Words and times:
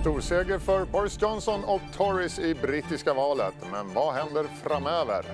Storseger 0.00 0.58
för 0.58 0.84
Boris 0.84 1.22
Johnson 1.22 1.64
och 1.64 1.80
Tories 1.96 2.38
i 2.38 2.54
brittiska 2.54 3.14
valet. 3.14 3.54
Men 3.72 3.94
vad 3.94 4.14
händer 4.14 4.46
framöver? 4.62 5.24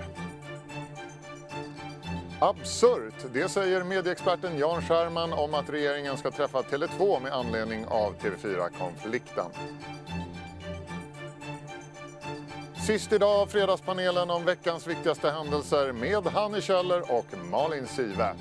Absurt, 2.39 3.15
det 3.33 3.49
säger 3.49 3.85
medieexperten 3.85 4.59
Jan 4.59 4.83
Scherman 4.83 5.33
om 5.33 5.55
att 5.55 5.71
regeringen 5.71 6.17
ska 6.17 6.31
träffa 6.31 6.63
Tele2 6.63 7.23
med 7.23 7.33
anledning 7.33 7.87
av 7.87 8.15
TV4-konflikten. 8.17 9.47
Sist 12.87 13.13
idag 13.13 13.41
av 13.41 13.47
Fredagspanelen 13.47 14.31
om 14.31 14.45
veckans 14.45 14.87
viktigaste 14.87 15.31
händelser 15.31 15.93
med 15.93 16.27
Hanni 16.27 16.61
Kjöller 16.61 17.13
och 17.13 17.27
Malin 17.51 17.87
Sive. 17.87 18.35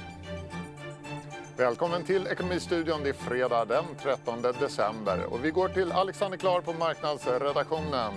Välkommen 1.57 2.03
till 2.03 2.27
Ekonomistudion. 2.27 3.03
Det 3.03 3.09
är 3.09 3.13
fredag 3.13 3.65
den 3.65 3.83
13 4.01 4.41
december. 4.41 5.25
Och 5.25 5.45
vi 5.45 5.51
går 5.51 5.69
till 5.69 5.91
Alexander 5.91 6.37
Klar 6.37 6.61
på 6.61 6.73
marknadsredaktionen. 6.73 8.13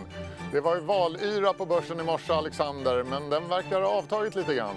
Det 0.52 0.60
var 0.60 0.74
ju 0.74 0.80
valyra 0.80 1.52
på 1.52 1.66
börsen 1.66 2.00
i 2.00 2.02
morse, 2.02 2.32
Alexander, 2.32 3.02
men 3.02 3.30
den 3.30 3.48
verkar 3.48 3.80
ha 3.80 3.88
avtagit 3.88 4.34
lite 4.34 4.54
grann. 4.54 4.76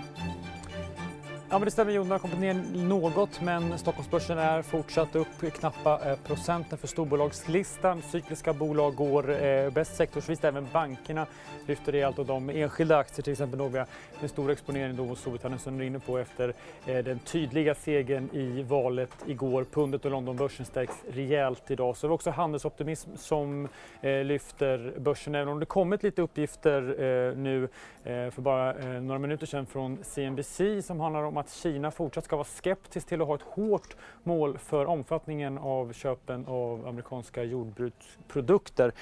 Ja, 1.51 1.59
men 1.59 1.65
det 1.65 1.71
stämmer. 1.71 1.91
Jon 1.91 2.11
har 2.11 2.19
kommit 2.19 2.39
ner 2.39 2.53
något, 2.87 3.41
men 3.41 3.79
Stockholmsbörsen 3.79 4.37
är 4.37 4.61
fortsatt 4.61 5.15
upp 5.15 5.53
knappa 5.53 6.09
eh, 6.11 6.17
procenten 6.27 6.77
för 6.77 6.87
storbolagslistan. 6.87 8.01
Cykliska 8.01 8.53
bolag 8.53 8.95
går 8.95 9.43
eh, 9.43 9.69
bäst 9.69 9.95
sektorsvis. 9.95 10.43
Även 10.43 10.67
bankerna 10.73 11.27
lyfter 11.67 11.91
rejält 11.91 12.19
och 12.19 12.25
de 12.25 12.49
enskilda 12.49 12.97
aktier, 12.97 13.23
till 13.23 13.31
exempel 13.31 13.59
Nobia, 13.59 13.85
med 14.21 14.29
stor 14.29 14.51
exponering 14.51 14.95
då 14.95 15.05
hos 15.05 15.19
Storbritannien 15.19 15.59
som 15.59 15.77
du 15.77 15.83
är 15.83 15.87
inne 15.87 15.99
på 15.99 16.17
efter 16.17 16.53
eh, 16.85 16.97
den 16.97 17.19
tydliga 17.19 17.75
segern 17.75 18.29
i 18.33 18.63
valet 18.63 19.15
igår. 19.25 19.65
Pundet 19.71 20.05
och 20.05 20.11
Londonbörsen 20.11 20.65
stärks 20.65 21.03
rejält 21.11 21.71
idag. 21.71 21.97
Så 21.97 22.07
det 22.07 22.11
är 22.11 22.13
också 22.13 22.29
handelsoptimism 22.29 23.09
som 23.15 23.67
eh, 24.01 24.23
lyfter 24.23 24.93
börsen, 24.97 25.35
även 25.35 25.47
om 25.47 25.59
det 25.59 25.65
kommit 25.65 26.03
lite 26.03 26.21
uppgifter 26.21 26.81
eh, 26.81 27.37
nu 27.37 27.63
eh, 28.03 28.29
för 28.29 28.41
bara 28.41 28.73
eh, 28.73 29.01
några 29.01 29.19
minuter 29.19 29.45
sedan 29.45 29.65
från 29.65 29.97
CNBC 30.03 30.61
som 30.81 30.99
handlar 30.99 31.23
om 31.23 31.38
att 31.39 31.49
Kina 31.49 31.91
fortsatt 31.91 32.25
ska 32.25 32.35
vara 32.35 32.45
skeptiskt 32.45 33.09
till 33.09 33.21
att 33.21 33.27
ha 33.27 33.35
ett 33.35 33.41
hårt 33.41 33.95
mål 34.23 34.57
för 34.57 34.85
omfattningen 34.85 35.57
av 35.57 35.93
köpen 35.93 36.45
av 36.47 36.87
amerikanska 36.87 37.43
jordbruksprodukter. 37.43 38.93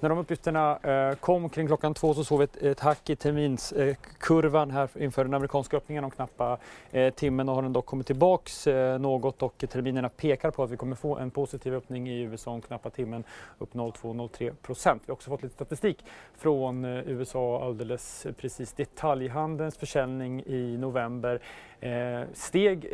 När 0.00 0.08
de 0.08 0.18
uppgifterna 0.18 0.78
eh, 0.78 1.14
kom 1.16 1.48
kring 1.48 1.66
klockan 1.66 1.94
två 1.94 2.14
så 2.14 2.24
såg 2.24 2.38
vi 2.38 2.44
ett, 2.44 2.56
ett 2.56 2.80
hack 2.80 3.10
i 3.10 3.16
terminskurvan 3.16 4.70
här 4.70 4.88
inför 4.98 5.24
den 5.24 5.34
amerikanska 5.34 5.76
öppningen 5.76 6.04
om 6.04 6.10
knappa 6.10 6.58
eh, 6.90 7.14
timmen 7.14 7.48
och 7.48 7.54
har 7.54 7.62
den 7.62 7.72
dock 7.72 7.86
kommit 7.86 8.06
tillbaks 8.06 8.66
eh, 8.66 8.98
något 8.98 9.42
och 9.42 9.64
terminerna 9.68 10.08
pekar 10.08 10.50
på 10.50 10.62
att 10.62 10.70
vi 10.70 10.76
kommer 10.76 10.96
få 10.96 11.16
en 11.16 11.30
positiv 11.30 11.74
öppning 11.74 12.08
i 12.08 12.20
USA 12.22 12.50
om 12.50 12.60
knappa 12.60 12.90
timmen 12.90 13.24
upp 13.58 13.74
0,2-0,3 13.74 14.54
procent. 14.54 15.02
Vi 15.06 15.10
har 15.10 15.14
också 15.14 15.30
fått 15.30 15.42
lite 15.42 15.54
statistik 15.54 16.04
från 16.34 16.84
USA 16.84 17.64
alldeles 17.64 18.26
precis. 18.36 18.72
Detaljhandelns 18.72 19.76
försäljning 19.76 20.42
i 20.46 20.76
november 20.78 21.40
steg 22.32 22.86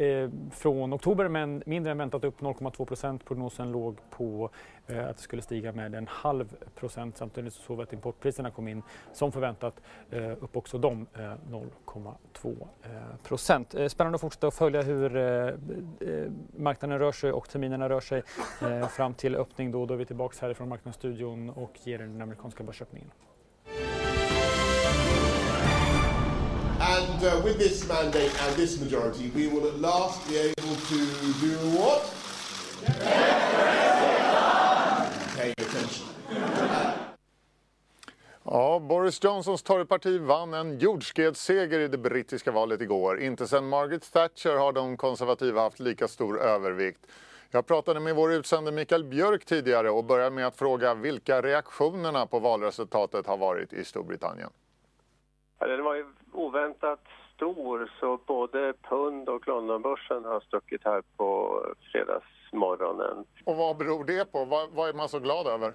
från 0.51 0.95
oktober 0.95 1.29
men 1.29 1.63
mindre 1.67 1.93
än 1.93 1.99
väntat 1.99 2.25
upp 2.25 2.41
0,2 2.41 2.85
procent. 2.85 3.25
Prognosen 3.25 3.73
låg 3.73 3.97
på 4.11 4.51
att 4.87 5.17
det 5.17 5.23
skulle 5.23 5.43
stiga 5.43 5.73
med 5.73 5.95
en 5.95 6.07
halv 6.07 6.57
procent. 6.75 7.17
Samtidigt 7.17 7.55
så 7.55 7.63
såg 7.63 7.77
vi 7.77 7.83
att 7.83 7.93
importpriserna 7.93 8.51
kom 8.51 8.69
in 8.69 8.83
som 9.13 9.33
förväntat 9.33 9.81
eh, 10.11 10.31
upp 10.31 10.57
också 10.57 10.79
de 10.79 11.07
0,2 11.15 12.69
eh, 12.83 12.91
procent. 13.23 13.75
Eh, 13.75 13.89
spännande 13.89 14.15
att 14.15 14.21
fortsätta 14.21 14.47
att 14.47 14.55
följa 14.55 14.83
hur 14.83 15.13
marknaden 16.61 16.99
rör 16.99 17.13
sig 17.13 17.33
och 17.33 17.49
terminerna 17.49 17.89
rör 17.89 18.01
sig 18.01 18.23
fram 18.91 19.15
till 19.15 19.37
öppning. 19.37 19.71
Då, 19.71 19.87
då 19.87 19.95
är 19.95 19.99
vi 19.99 20.05
tillbaka 20.05 20.37
härifrån 20.41 20.69
Marknadsstudion 20.69 21.51
och 21.51 21.79
ger 21.85 21.99
den 21.99 22.23
amerikanska 22.23 22.63
börsöppningen. 22.63 23.11
And 26.83 27.23
uh, 27.23 27.41
with 27.45 27.59
this 27.59 27.89
mandate 27.89 28.33
and 28.43 28.57
this 28.57 28.81
majority, 28.81 29.31
we 29.31 29.47
will 29.47 29.69
at 29.69 29.79
last 29.79 30.29
be 30.29 30.37
able 30.37 30.75
to 30.75 30.97
do 31.41 31.57
what? 31.79 32.03
Paying 32.85 33.32
kanske. 35.73 36.05
Ja, 38.45 38.79
Boris 38.79 39.25
Johnsons 39.25 39.63
Toryparti 39.63 40.19
vann 40.19 40.55
en 40.55 40.79
jordskredsseger 40.79 41.81
i 41.81 41.89
det 41.89 41.99
brittiska 41.99 42.53
valet 42.53 42.81
igår. 42.81 43.21
Inte 43.21 43.47
sedan 43.47 43.69
Margaret 43.69 44.13
Thatcher 44.13 44.57
har 44.57 44.73
de 44.73 44.97
konservativa 44.97 45.61
haft 45.61 45.81
lika 45.81 46.09
stor 46.09 46.41
övervikt. 46.41 47.07
Jag 47.51 47.67
pratade 47.67 48.01
med 48.01 48.17
vår 48.17 48.33
utsände 48.33 48.73
Mikael 48.73 49.05
Björk 49.05 49.45
tidigare 49.45 49.91
och 49.91 50.05
började 50.05 50.31
med 50.31 50.47
att 50.47 50.57
fråga 50.57 50.95
vilka 50.95 51.43
reaktionerna 51.43 52.27
på 52.27 52.39
valresultatet 52.39 53.27
har 53.27 53.37
varit 53.37 53.73
i 53.73 53.85
Storbritannien. 53.85 54.51
Den 55.59 55.85
var 55.85 55.95
ju 55.95 56.07
oväntat 56.33 57.01
stor 57.35 57.93
så 58.01 58.19
både 58.27 58.75
pund 58.89 59.29
och 59.29 59.49
Londonbörsen 59.49 60.25
har 60.25 60.41
stuckit 60.41 60.85
här 60.85 61.03
på 61.17 61.61
fredagsmorgonen. 62.53 63.25
Och 63.45 63.57
vad 63.57 63.77
beror 63.77 64.05
det 64.05 64.33
på? 64.33 64.45
Vad, 64.45 64.71
vad 64.71 64.89
är 64.89 64.93
man 64.93 65.09
så 65.09 65.19
glad 65.19 65.47
över? 65.47 65.73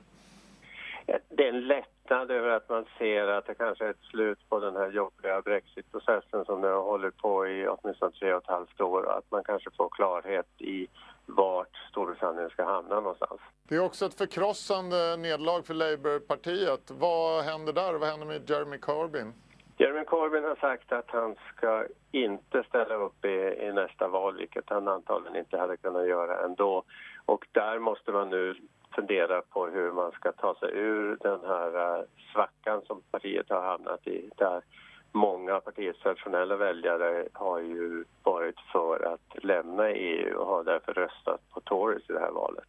Det 1.29 1.43
är 1.43 1.49
en 1.49 1.67
lättnad 1.67 2.31
över 2.31 2.49
att 2.49 2.69
man 2.69 2.85
ser 2.97 3.27
att 3.27 3.45
det 3.45 3.55
kanske 3.55 3.85
är 3.85 3.89
ett 3.89 4.03
slut 4.11 4.39
på 4.49 4.59
den 4.59 4.75
här 4.75 4.91
jobbiga 4.91 5.41
brexitprocessen 5.41 6.45
som 6.45 6.61
nu 6.61 6.67
har 6.67 6.83
hållit 6.83 7.17
på 7.17 7.47
i 7.47 7.67
åtminstone 7.67 8.11
tre 8.11 8.33
och 8.33 8.43
ett 8.43 8.49
halvt 8.49 8.81
år 8.81 9.03
och 9.03 9.17
att 9.17 9.31
man 9.31 9.43
kanske 9.43 9.69
får 9.77 9.89
klarhet 9.89 10.47
i 10.57 10.87
vart 11.25 11.75
Storbritannien 11.89 12.49
ska 12.49 12.65
hamna 12.65 12.95
någonstans. 12.95 13.41
Det 13.63 13.75
är 13.75 13.79
också 13.79 14.05
ett 14.05 14.13
förkrossande 14.13 15.17
nederlag 15.17 15.61
för 15.61 15.73
Labourpartiet. 15.73 16.91
Vad 16.91 17.43
händer 17.43 17.73
där 17.73 17.93
vad 17.93 18.09
händer 18.09 18.27
med 18.27 18.49
Jeremy 18.49 18.77
Corbyn? 18.77 19.33
Jeremy 19.79 20.03
Corbyn 20.05 20.43
har 20.43 20.55
sagt 20.55 20.91
att 20.91 21.11
han 21.11 21.35
ska 21.55 21.85
inte 22.11 22.63
ställa 22.63 22.95
upp 22.95 23.25
i, 23.25 23.57
i, 23.61 23.71
nästa 23.73 24.07
val, 24.07 24.37
vilket 24.37 24.69
han 24.69 24.87
antagligen 24.87 25.35
inte 25.35 25.57
hade 25.57 25.77
kunnat 25.77 26.07
göra 26.07 26.45
ändå. 26.45 26.83
Och 27.25 27.47
där 27.51 27.79
måste 27.79 28.11
man 28.11 28.29
nu 28.29 28.55
fundera 28.95 29.41
på 29.41 29.67
hur 29.67 29.91
man 29.91 30.11
ska 30.11 30.31
ta 30.31 30.55
sig 30.55 30.69
ur 30.73 31.17
den 31.21 31.39
här 31.45 31.97
eh, 31.99 32.03
svackan 32.33 32.81
som 32.87 33.01
partiet 33.11 33.49
har 33.49 33.61
hamnat 33.61 34.07
i. 34.07 34.29
Där 34.35 34.61
många 35.11 35.55
av 35.55 35.59
partiets 35.59 35.99
traditionella 35.99 36.55
väljare 36.55 37.27
har 37.33 37.59
ju 37.59 38.03
varit 38.23 38.59
för 38.71 39.13
att 39.13 39.43
lämna 39.43 39.89
EU 39.89 40.37
och 40.37 40.47
har 40.47 40.63
därför 40.63 40.93
röstat 40.93 41.41
på 41.53 41.61
Tories 41.61 42.09
i 42.09 42.13
det 42.13 42.19
här 42.19 42.31
valet. 42.31 42.67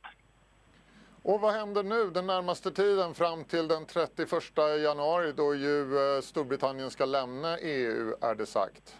Och 1.28 1.40
vad 1.40 1.52
händer 1.52 1.82
nu 1.82 2.10
den 2.10 2.26
närmaste 2.26 2.70
tiden 2.70 3.14
fram 3.14 3.44
till 3.44 3.68
den 3.68 3.86
31 3.86 4.30
januari 4.82 5.32
då 5.32 5.54
ju 5.54 5.98
eh, 5.98 6.20
Storbritannien 6.20 6.90
ska 6.90 7.04
lämna 7.04 7.58
EU 7.58 8.14
är 8.20 8.34
det 8.34 8.46
sagt? 8.46 8.96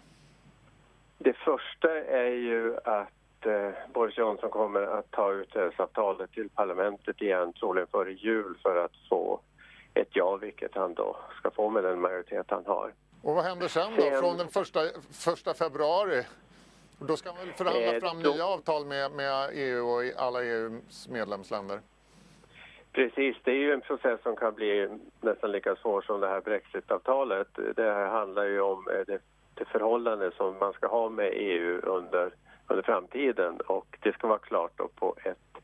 Det 1.19 1.33
första 1.33 1.99
är 1.99 2.31
ju 2.31 2.77
att 2.77 3.47
eh, 3.47 3.93
Boris 3.95 4.19
Johnson 4.19 4.51
kommer 4.51 4.83
att 4.83 5.11
ta 5.11 5.33
utträdesavtalet 5.33 6.33
till 6.33 6.49
parlamentet 6.49 7.23
igen 7.23 7.53
troligen 7.53 7.87
före 7.87 8.13
jul 8.13 8.59
för 8.63 8.85
att 8.85 8.93
få 9.09 9.41
ett 9.95 10.09
ja, 10.11 10.37
vilket 10.37 10.75
han 10.75 10.95
då 10.95 11.17
ska 11.39 11.51
få 11.51 11.71
med 11.71 11.85
den 11.85 12.01
majoritet 12.01 12.47
han 12.49 12.67
har. 12.67 12.93
Och 13.23 13.35
vad 13.35 13.45
händer 13.45 13.69
sen 13.69 13.97
då, 13.97 14.03
sen... 14.03 14.21
från 14.21 14.37
den 14.37 14.49
första, 14.49 14.81
första 15.11 15.55
februari? 15.55 16.25
Då 16.99 17.17
ska 17.17 17.33
man 17.33 17.47
väl 17.47 17.55
förhandla 17.55 17.95
eh, 17.95 18.01
fram 18.01 18.23
då... 18.23 18.31
nya 18.31 18.47
avtal 18.47 18.87
med, 18.87 19.13
med 19.13 19.51
EU 19.53 19.87
och 19.87 20.03
alla 20.17 20.45
EUs 20.45 21.09
medlemsländer? 21.09 21.81
Precis, 22.93 23.37
det 23.45 23.51
är 23.51 23.57
ju 23.57 23.73
en 23.73 23.81
process 23.81 24.21
som 24.23 24.37
kan 24.37 24.55
bli 24.55 24.89
nästan 25.21 25.53
lika 25.53 25.77
svår 25.77 26.03
som 26.03 26.21
det 26.21 26.29
här 26.29 26.41
brexitavtalet. 26.41 27.49
Det 27.77 27.83
här 27.83 28.09
handlar 28.09 28.45
ju 28.45 28.61
om 28.61 28.89
eh, 28.89 29.01
det, 29.07 29.19
det 29.55 29.65
förhållande 29.65 30.31
som 30.37 30.59
man 30.59 30.73
ska 30.73 30.87
ha 30.87 31.09
med 31.09 31.31
EU 31.35 31.81
under, 31.81 32.31
under 32.67 32.83
framtiden 32.83 33.61
och 33.61 33.99
det 34.01 34.13
ska 34.13 34.27
vara 34.27 34.39
klart 34.39 34.73
då 34.77 34.89
på 34.95 35.15
ett 35.25 35.63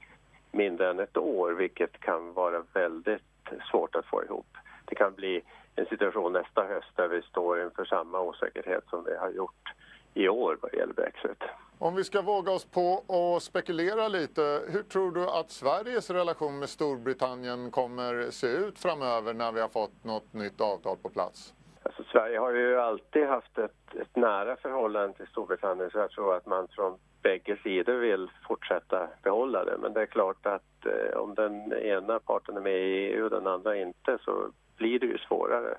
mindre 0.50 0.90
än 0.90 1.00
ett 1.00 1.16
år 1.16 1.52
vilket 1.52 2.00
kan 2.00 2.32
vara 2.32 2.62
väldigt 2.72 3.22
svårt 3.70 3.94
att 3.94 4.06
få 4.06 4.24
ihop. 4.24 4.56
Det 4.84 4.94
kan 4.94 5.14
bli 5.14 5.42
en 5.76 5.86
situation 5.86 6.32
nästa 6.32 6.66
höst 6.66 6.96
där 6.96 7.08
vi 7.08 7.22
står 7.22 7.62
inför 7.62 7.84
samma 7.84 8.20
osäkerhet 8.20 8.84
som 8.90 9.04
vi 9.04 9.16
har 9.16 9.30
gjort 9.30 9.72
i 10.14 10.28
år 10.28 10.58
vad 10.60 10.74
gäller 10.74 10.94
Brexit. 10.94 11.42
Om 11.84 11.94
vi 11.94 12.04
ska 12.04 12.22
våga 12.22 12.52
oss 12.52 12.64
på 12.64 13.04
att 13.08 13.42
spekulera 13.42 14.08
lite, 14.08 14.62
hur 14.68 14.82
tror 14.82 15.12
du 15.12 15.24
att 15.24 15.50
Sveriges 15.50 16.10
relation 16.10 16.58
med 16.58 16.68
Storbritannien 16.68 17.70
kommer 17.70 18.30
se 18.30 18.46
ut 18.46 18.78
framöver 18.78 19.34
när 19.34 19.52
vi 19.52 19.60
har 19.60 19.68
fått 19.68 20.04
något 20.04 20.32
nytt 20.32 20.60
avtal 20.60 20.96
på 20.96 21.08
plats? 21.08 21.54
Alltså, 21.82 22.02
Sverige 22.04 22.38
har 22.38 22.52
ju 22.52 22.80
alltid 22.80 23.26
haft 23.26 23.58
ett, 23.58 23.94
ett 24.00 24.16
nära 24.16 24.56
förhållande 24.56 25.16
till 25.16 25.26
Storbritannien 25.26 25.90
så 25.90 25.98
jag 25.98 26.10
tror 26.10 26.36
att 26.36 26.46
man 26.46 26.68
från 26.68 26.98
bägge 27.22 27.56
sidor 27.62 27.94
vill 27.94 28.30
fortsätta 28.48 29.08
behålla 29.22 29.64
det. 29.64 29.78
Men 29.78 29.92
det 29.92 30.02
är 30.02 30.06
klart 30.06 30.46
att 30.46 30.86
eh, 30.86 31.16
om 31.16 31.34
den 31.34 31.72
ena 31.72 32.18
parten 32.18 32.56
är 32.56 32.60
med 32.60 32.78
i 32.78 33.12
EU 33.12 33.24
och 33.24 33.30
den 33.30 33.46
andra 33.46 33.76
inte 33.76 34.18
så 34.20 34.50
blir 34.76 34.98
det 34.98 35.06
ju 35.06 35.18
svårare. 35.18 35.78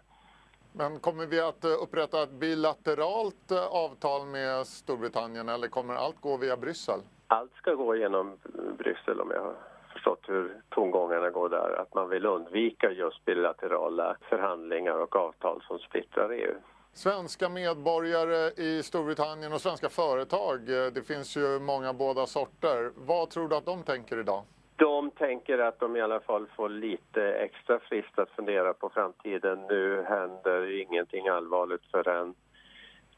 Men 0.77 1.00
kommer 1.00 1.25
vi 1.25 1.39
att 1.39 1.63
eh, 1.63 1.72
upprätta 1.72 2.24
ett 2.24 2.31
bilateralt 2.31 3.51
eh, 3.51 3.66
avtal 3.66 4.25
med 4.25 4.68
Storbritannien 4.68 5.50
eller 5.50 5.68
kommer 5.68 5.95
allt 5.95 6.22
gå 6.22 6.38
via 6.38 6.57
Bryssel? 6.57 7.00
Allt 7.27 7.54
ska 7.56 7.74
gå 7.74 7.95
genom 7.95 8.38
Bryssel 8.77 9.22
om 9.22 9.31
jag 9.31 9.42
har 9.42 9.56
förstått 9.94 10.19
hur 10.27 10.62
tongångarna 10.69 11.30
går 11.30 11.50
där, 11.50 11.81
att 11.81 11.94
man 11.94 12.10
vill 12.10 12.25
undvika 12.25 12.92
just 12.92 13.25
bilaterala 13.25 14.18
förhandlingar 14.30 15.00
och 15.00 15.16
avtal 15.16 15.63
som 15.68 15.80
splittrar 15.80 16.30
EU. 16.30 16.56
Svenska 16.94 17.50
medborgare 17.50 18.51
i 18.63 18.83
Storbritannien 18.83 19.54
och 19.54 19.62
svenska 19.62 19.89
företag, 19.89 20.69
eh, 20.69 20.92
det 20.92 21.07
finns 21.07 21.38
ju 21.38 21.60
många 21.60 21.94
båda 21.94 22.25
sorter. 22.25 22.92
Vad 22.95 23.30
tror 23.30 23.48
du 23.48 23.56
att 23.56 23.66
de 23.66 23.83
tänker 23.83 24.19
idag? 24.19 24.44
De 24.75 25.12
tänker 25.12 25.57
att 25.60 25.80
de 25.80 25.95
i 25.95 26.01
alla 26.01 26.19
fall 26.19 26.48
får 26.56 26.69
lite 26.69 27.33
extra 27.33 27.80
frist 27.80 28.19
att 28.19 28.30
fundera 28.30 28.74
på 28.74 28.89
framtiden. 28.89 29.60
Nu 29.69 30.04
händer 30.07 30.81
ingenting 30.81 31.27
allvarligt 31.27 31.86
förrän 31.92 32.36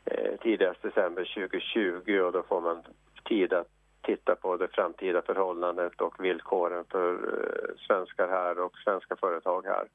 eh, 0.06 0.40
tidigast 0.42 0.82
december 0.82 1.34
2020 1.36 2.20
och 2.20 2.32
då 2.32 2.44
får 2.44 2.62
man 2.62 2.84
tid 3.24 3.54
att 3.54 3.68
titta 4.02 4.36
på 4.36 4.58
det 4.58 4.68
framtida 4.68 5.22
förhållandet 5.22 6.02
och 6.02 6.26
villkoren 6.26 6.86
för 6.92 7.14
eh, 7.14 7.76
svenskar 7.88 8.28
här 8.28 8.60
och 8.60 8.78
svenska 8.78 9.16
företag 9.16 9.66
här. 9.66 9.88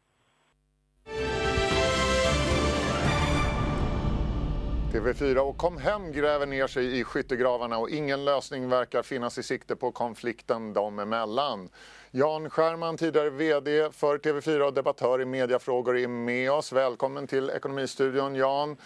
TV4 4.93 5.39
och 5.39 5.57
Kom 5.57 5.79
hem 5.79 6.13
gräver 6.13 6.47
ner 6.47 6.67
sig 6.67 7.01
i 7.01 7.05
skyttegravarna 7.05 7.79
och 7.79 7.91
ingen 7.91 8.25
lösning 8.25 8.69
verkar 8.69 9.03
finnas 9.03 9.39
i 9.39 9.43
sikte 9.43 9.77
på 9.77 9.93
konflikten 9.93 10.73
dem 10.73 10.99
emellan. 10.99 11.69
Jan 12.11 12.51
Scherman, 12.51 12.97
tidigare 12.97 13.31
VD 13.31 13.91
för 13.93 14.19
TV4 14.19 14.61
och 14.61 14.75
debattör 14.75 15.21
i 15.21 15.25
mediafrågor, 15.25 15.99
är 15.99 16.09
med 16.09 16.53
oss. 16.53 16.73
Välkommen 16.73 17.27
till 17.27 17.51
Ekonomistudion, 17.51 18.35
Jan. 18.35 18.77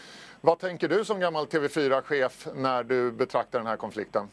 Vad 0.40 0.58
tänker 0.58 0.88
du 0.88 1.04
som 1.04 1.20
gammal 1.20 1.44
TV4-chef 1.44 2.46
när 2.54 2.82
du 2.82 3.12
betraktar 3.12 3.58
den 3.58 3.68
här 3.68 3.76
konflikten? 3.76 4.26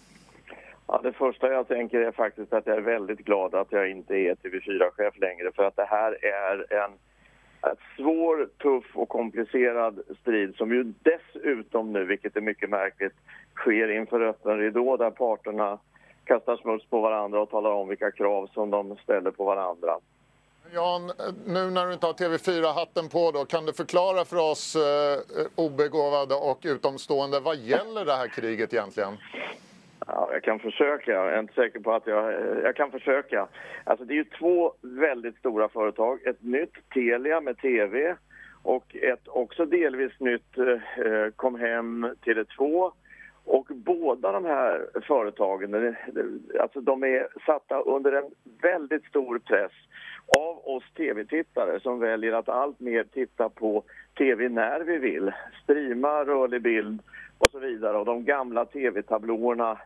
Ja, 0.87 0.99
det 1.03 1.13
första 1.13 1.47
jag 1.47 1.67
tänker 1.67 1.99
är 1.99 2.11
faktiskt 2.11 2.53
att 2.53 2.67
jag 2.67 2.77
är 2.77 2.81
väldigt 2.81 3.19
glad 3.19 3.55
att 3.55 3.71
jag 3.71 3.89
inte 3.89 4.13
är 4.13 4.35
TV4-chef 4.35 5.13
längre 5.17 5.51
för 5.55 5.63
att 5.63 5.75
det 5.75 5.85
här 5.85 6.25
är 6.25 6.73
en 6.83 6.91
svår, 7.98 8.50
tuff 8.62 8.86
och 8.94 9.10
komplicerad 9.10 10.00
strid 10.21 10.56
som 10.56 10.71
ju 10.71 10.94
dessutom 11.01 11.94
nu, 11.94 12.06
vilket 12.06 12.36
är 12.36 12.42
mycket 12.42 12.69
märkligt, 12.69 13.13
sker 13.56 13.92
inför 13.92 14.21
öppen 14.21 14.57
ridå 14.57 14.98
där 14.98 15.12
parterna 15.12 15.80
kastar 16.25 16.57
smuts 16.57 16.86
på 16.86 17.01
varandra 17.01 17.42
och 17.42 17.50
talar 17.50 17.71
om 17.71 17.88
vilka 17.88 18.12
krav 18.12 18.50
som 18.54 18.69
de 18.69 18.95
ställer 18.95 19.31
på 19.31 19.44
varandra. 19.44 20.00
Jan, 20.74 21.12
nu 21.45 21.71
när 21.71 21.88
du 21.88 21.94
inte 21.94 22.06
har 22.06 22.13
TV4-hatten 22.13 23.10
på 23.10 23.31
då, 23.31 23.45
kan 23.45 23.66
du 23.66 23.74
förklara 23.74 24.25
för 24.25 24.38
oss 24.51 24.75
eh, 24.75 25.19
obegåvade 25.56 26.36
och 26.36 26.59
utomstående, 26.63 27.39
vad 27.39 27.57
gäller 27.57 28.06
det 28.06 28.13
här 28.13 28.27
kriget 28.27 28.74
egentligen? 28.74 29.18
Jag 30.33 30.44
kan 30.44 30.59
försöka. 30.59 31.12
Jag 31.12 31.33
är 31.33 31.39
inte 31.39 31.53
säker 31.53 31.80
på 31.80 31.94
att 31.94 32.07
jag... 32.07 32.33
Jag 32.63 32.75
kan 32.75 32.91
försöka. 32.91 33.47
Alltså 33.83 34.06
det 34.06 34.13
är 34.13 34.15
ju 34.15 34.24
två 34.24 34.74
väldigt 34.81 35.38
stora 35.38 35.69
företag. 35.69 36.19
Ett 36.25 36.44
nytt 36.44 36.89
Telia 36.94 37.41
med 37.41 37.57
TV 37.57 38.15
och 38.63 38.95
ett 38.95 39.27
också 39.27 39.65
delvis 39.65 40.19
nytt 40.19 40.57
eh, 40.57 41.30
Kom 41.35 41.56
hem 41.59 42.07
Tele2. 42.25 42.91
Och 43.45 43.68
båda 43.75 44.31
de 44.31 44.45
här 44.45 44.85
företagen, 45.07 45.95
alltså 46.59 46.81
de 46.81 47.03
är 47.03 47.27
satta 47.45 47.81
under 47.81 48.12
en 48.12 48.31
väldigt 48.62 49.06
stor 49.06 49.39
press 49.39 49.71
av 50.27 50.68
oss 50.68 50.83
tv-tittare 50.97 51.80
som 51.80 52.00
väljer 52.00 52.33
att 52.33 52.50
allt 52.50 52.80
mer 52.80 53.03
titta 53.03 53.50
på 53.50 53.83
tv 54.18 54.50
när 54.50 54.80
vi 54.80 54.97
vill. 54.97 55.31
Streama 55.63 56.25
rörlig 56.25 56.62
bild 56.62 57.01
och 57.38 57.50
så 57.51 57.59
vidare. 57.59 57.97
Och 57.97 58.06
de 58.06 58.25
gamla 58.25 58.65
tv-tablåerna 58.65 59.77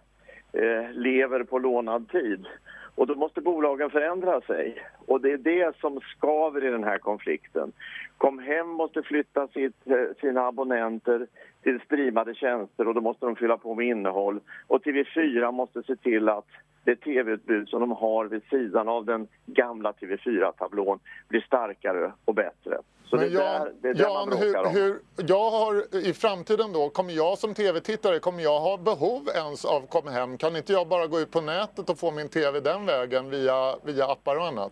eh, 0.54 0.92
lever 0.92 1.44
på 1.44 1.60
lånad 1.60 2.10
tid. 2.10 2.48
Och 2.96 3.08
då 3.08 3.16
måste 3.16 3.42
bolagen 3.42 3.90
förändra 3.90 4.42
sig. 4.42 4.84
Och 5.06 5.22
det 5.22 5.32
är 5.32 5.38
det 5.38 5.76
som 5.78 6.00
skaver 6.18 6.66
i 6.66 6.70
den 6.70 6.84
här 6.84 6.98
konflikten. 6.98 7.72
Kom 8.18 8.40
hem 8.40 8.68
måste 8.68 9.04
flytta 9.04 9.48
sitt, 9.48 9.88
eh, 9.88 10.16
sina 10.22 10.48
abonnenter 10.48 11.28
till 11.64 11.80
streamade 11.80 12.36
tjänster 12.36 12.88
och 12.88 12.94
då 12.94 13.02
måste 13.02 13.26
de 13.26 13.36
fylla 13.36 13.58
på 13.58 13.76
med 13.76 13.88
innehåll. 13.88 14.40
Och 14.68 14.84
TV4 14.84 15.52
måste 15.52 15.84
se 15.84 15.96
till 15.96 16.30
att 16.30 16.48
det 16.84 16.96
tv-utbud 16.96 17.70
som 17.70 17.80
de 17.80 17.92
har 17.92 18.26
vid 18.26 18.44
sidan 18.50 18.88
av 18.88 19.06
den 19.06 19.28
gamla 19.46 19.92
TV4-tablån 19.92 21.00
blir 21.28 21.42
starkare 21.42 22.12
och 22.26 22.36
bättre. 22.36 22.78
Så 23.10 23.16
Men 23.16 23.26
det, 23.26 23.34
Jan, 23.34 23.62
där, 23.62 23.74
det 23.82 23.90
är 23.90 23.96
Jan, 23.96 24.30
man 24.30 24.38
hur, 24.38 24.70
hur, 24.70 25.00
jag 25.16 25.52
har 25.52 25.96
i 25.96 26.14
framtiden 26.14 26.74
då, 26.74 26.90
kommer 26.90 27.14
jag 27.14 27.38
som 27.38 27.54
tv-tittare, 27.54 28.20
kommer 28.20 28.44
jag 28.44 28.60
ha 28.60 28.78
behov 28.78 29.30
ens 29.36 29.66
av 29.66 29.88
Kom 29.88 30.08
hem? 30.08 30.38
Kan 30.38 30.56
inte 30.56 30.74
jag 30.74 30.88
bara 30.88 31.08
gå 31.08 31.20
ut 31.20 31.32
på 31.32 31.42
nätet 31.42 31.90
och 31.90 32.00
få 32.00 32.12
min 32.12 32.30
tv 32.30 32.60
den 32.60 32.86
vägen 32.86 33.30
via, 33.30 33.76
via 33.84 34.08
appar 34.12 34.36
och 34.36 34.48
annat? 34.48 34.72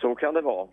Så 0.00 0.14
kan 0.14 0.34
det 0.34 0.40
vara. 0.40 0.68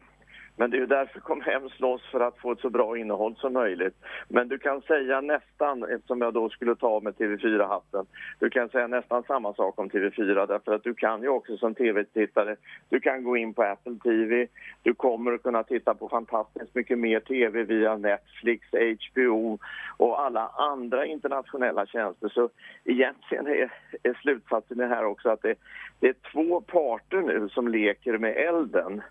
Men 0.59 0.69
det 0.69 0.77
är 0.77 0.79
ju 0.79 0.85
därför 0.85 1.19
Kom 1.19 1.41
hem 1.41 1.69
slåss 1.69 2.01
för 2.11 2.19
att 2.19 2.37
få 2.37 2.51
ett 2.51 2.59
så 2.59 2.69
bra 2.69 2.97
innehåll 2.97 3.35
som 3.35 3.53
möjligt. 3.53 3.95
Men 4.27 4.47
du 4.47 4.57
kan 4.57 4.81
säga 4.81 5.21
nästan, 5.21 5.83
eftersom 5.83 6.21
jag 6.21 6.33
då 6.33 6.49
skulle 6.49 6.75
ta 6.75 6.99
med 6.99 7.13
TV4-hatten, 7.13 8.05
du 8.39 8.49
kan 8.49 8.69
säga 8.69 8.87
nästan 8.87 9.23
samma 9.23 9.53
sak 9.53 9.79
om 9.79 9.89
TV4 9.89 10.47
därför 10.47 10.75
att 10.75 10.83
du 10.83 10.93
kan 10.93 11.21
ju 11.21 11.27
också 11.27 11.57
som 11.57 11.75
TV-tittare, 11.75 12.55
du 12.89 12.99
kan 12.99 13.23
gå 13.23 13.37
in 13.37 13.53
på 13.53 13.63
Apple 13.63 13.95
TV, 14.03 14.47
du 14.83 14.93
kommer 14.93 15.33
att 15.33 15.43
kunna 15.43 15.63
titta 15.63 15.93
på 15.93 16.09
fantastiskt 16.09 16.75
mycket 16.75 16.97
mer 16.97 17.19
TV 17.19 17.63
via 17.63 17.97
Netflix, 17.97 18.67
HBO 19.11 19.59
och 19.97 20.21
alla 20.21 20.47
andra 20.47 21.05
internationella 21.05 21.85
tjänster. 21.85 22.29
Så 22.29 22.49
egentligen 22.85 23.47
är, 23.47 23.71
är 24.03 24.13
slutsatsen 24.13 24.79
här 24.79 25.05
också 25.05 25.29
att 25.29 25.41
det, 25.41 25.55
det 25.99 26.07
är 26.07 26.15
två 26.31 26.61
parter 26.61 27.21
nu 27.21 27.49
som 27.49 27.67
leker 27.67 28.17
med 28.17 28.37
elden. 28.37 29.01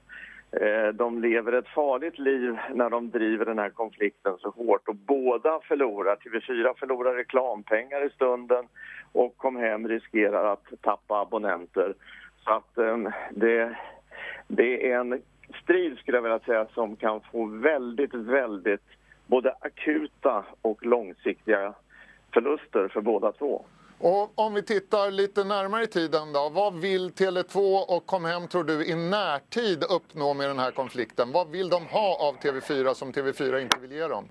Eh, 0.52 0.88
de 0.94 1.22
lever 1.22 1.52
ett 1.52 1.68
farligt 1.68 2.18
liv 2.18 2.58
när 2.74 2.90
de 2.90 3.10
driver 3.10 3.44
den 3.44 3.58
här 3.58 3.70
konflikten 3.70 4.36
så 4.38 4.50
hårt 4.50 4.88
och 4.88 4.94
båda 4.94 5.60
förlorar. 5.60 6.16
TV4 6.16 6.74
förlorar 6.78 7.14
reklampengar 7.14 8.06
i 8.06 8.10
stunden 8.10 8.64
och 9.12 9.36
Kom 9.36 9.56
hem 9.56 9.88
riskerar 9.88 10.52
att 10.52 10.82
tappa 10.82 11.20
abonnenter. 11.20 11.94
Så 12.44 12.50
att 12.52 12.78
ehm, 12.78 13.10
det, 13.30 13.76
det 14.48 14.90
är 14.90 14.98
en 14.98 15.22
strid 15.62 15.98
skulle 15.98 16.16
jag 16.16 16.22
vilja 16.22 16.38
säga 16.38 16.66
som 16.74 16.96
kan 16.96 17.20
få 17.32 17.44
väldigt, 17.46 18.14
väldigt 18.14 18.86
både 19.26 19.54
akuta 19.60 20.44
och 20.62 20.86
långsiktiga 20.86 21.74
förluster 22.32 22.88
för 22.88 23.00
båda 23.00 23.32
två. 23.32 23.64
Och 24.00 24.32
om 24.34 24.54
vi 24.54 24.62
tittar 24.62 25.10
lite 25.10 25.44
närmare 25.44 25.84
i 25.84 25.86
tiden 25.86 26.32
då, 26.32 26.48
vad 26.48 26.80
vill 26.80 27.10
Tele2 27.10 27.84
och 27.88 28.06
Comhem 28.06 28.48
tror 28.48 28.64
du 28.64 28.86
i 28.86 28.94
närtid 28.94 29.84
uppnå 29.84 30.34
med 30.34 30.48
den 30.48 30.58
här 30.58 30.70
konflikten? 30.70 31.32
Vad 31.32 31.50
vill 31.50 31.68
de 31.68 31.86
ha 31.86 32.28
av 32.28 32.34
TV4 32.34 32.94
som 32.94 33.12
TV4 33.12 33.58
inte 33.60 33.78
vill 33.80 33.92
ge 33.92 34.08
dem? 34.08 34.24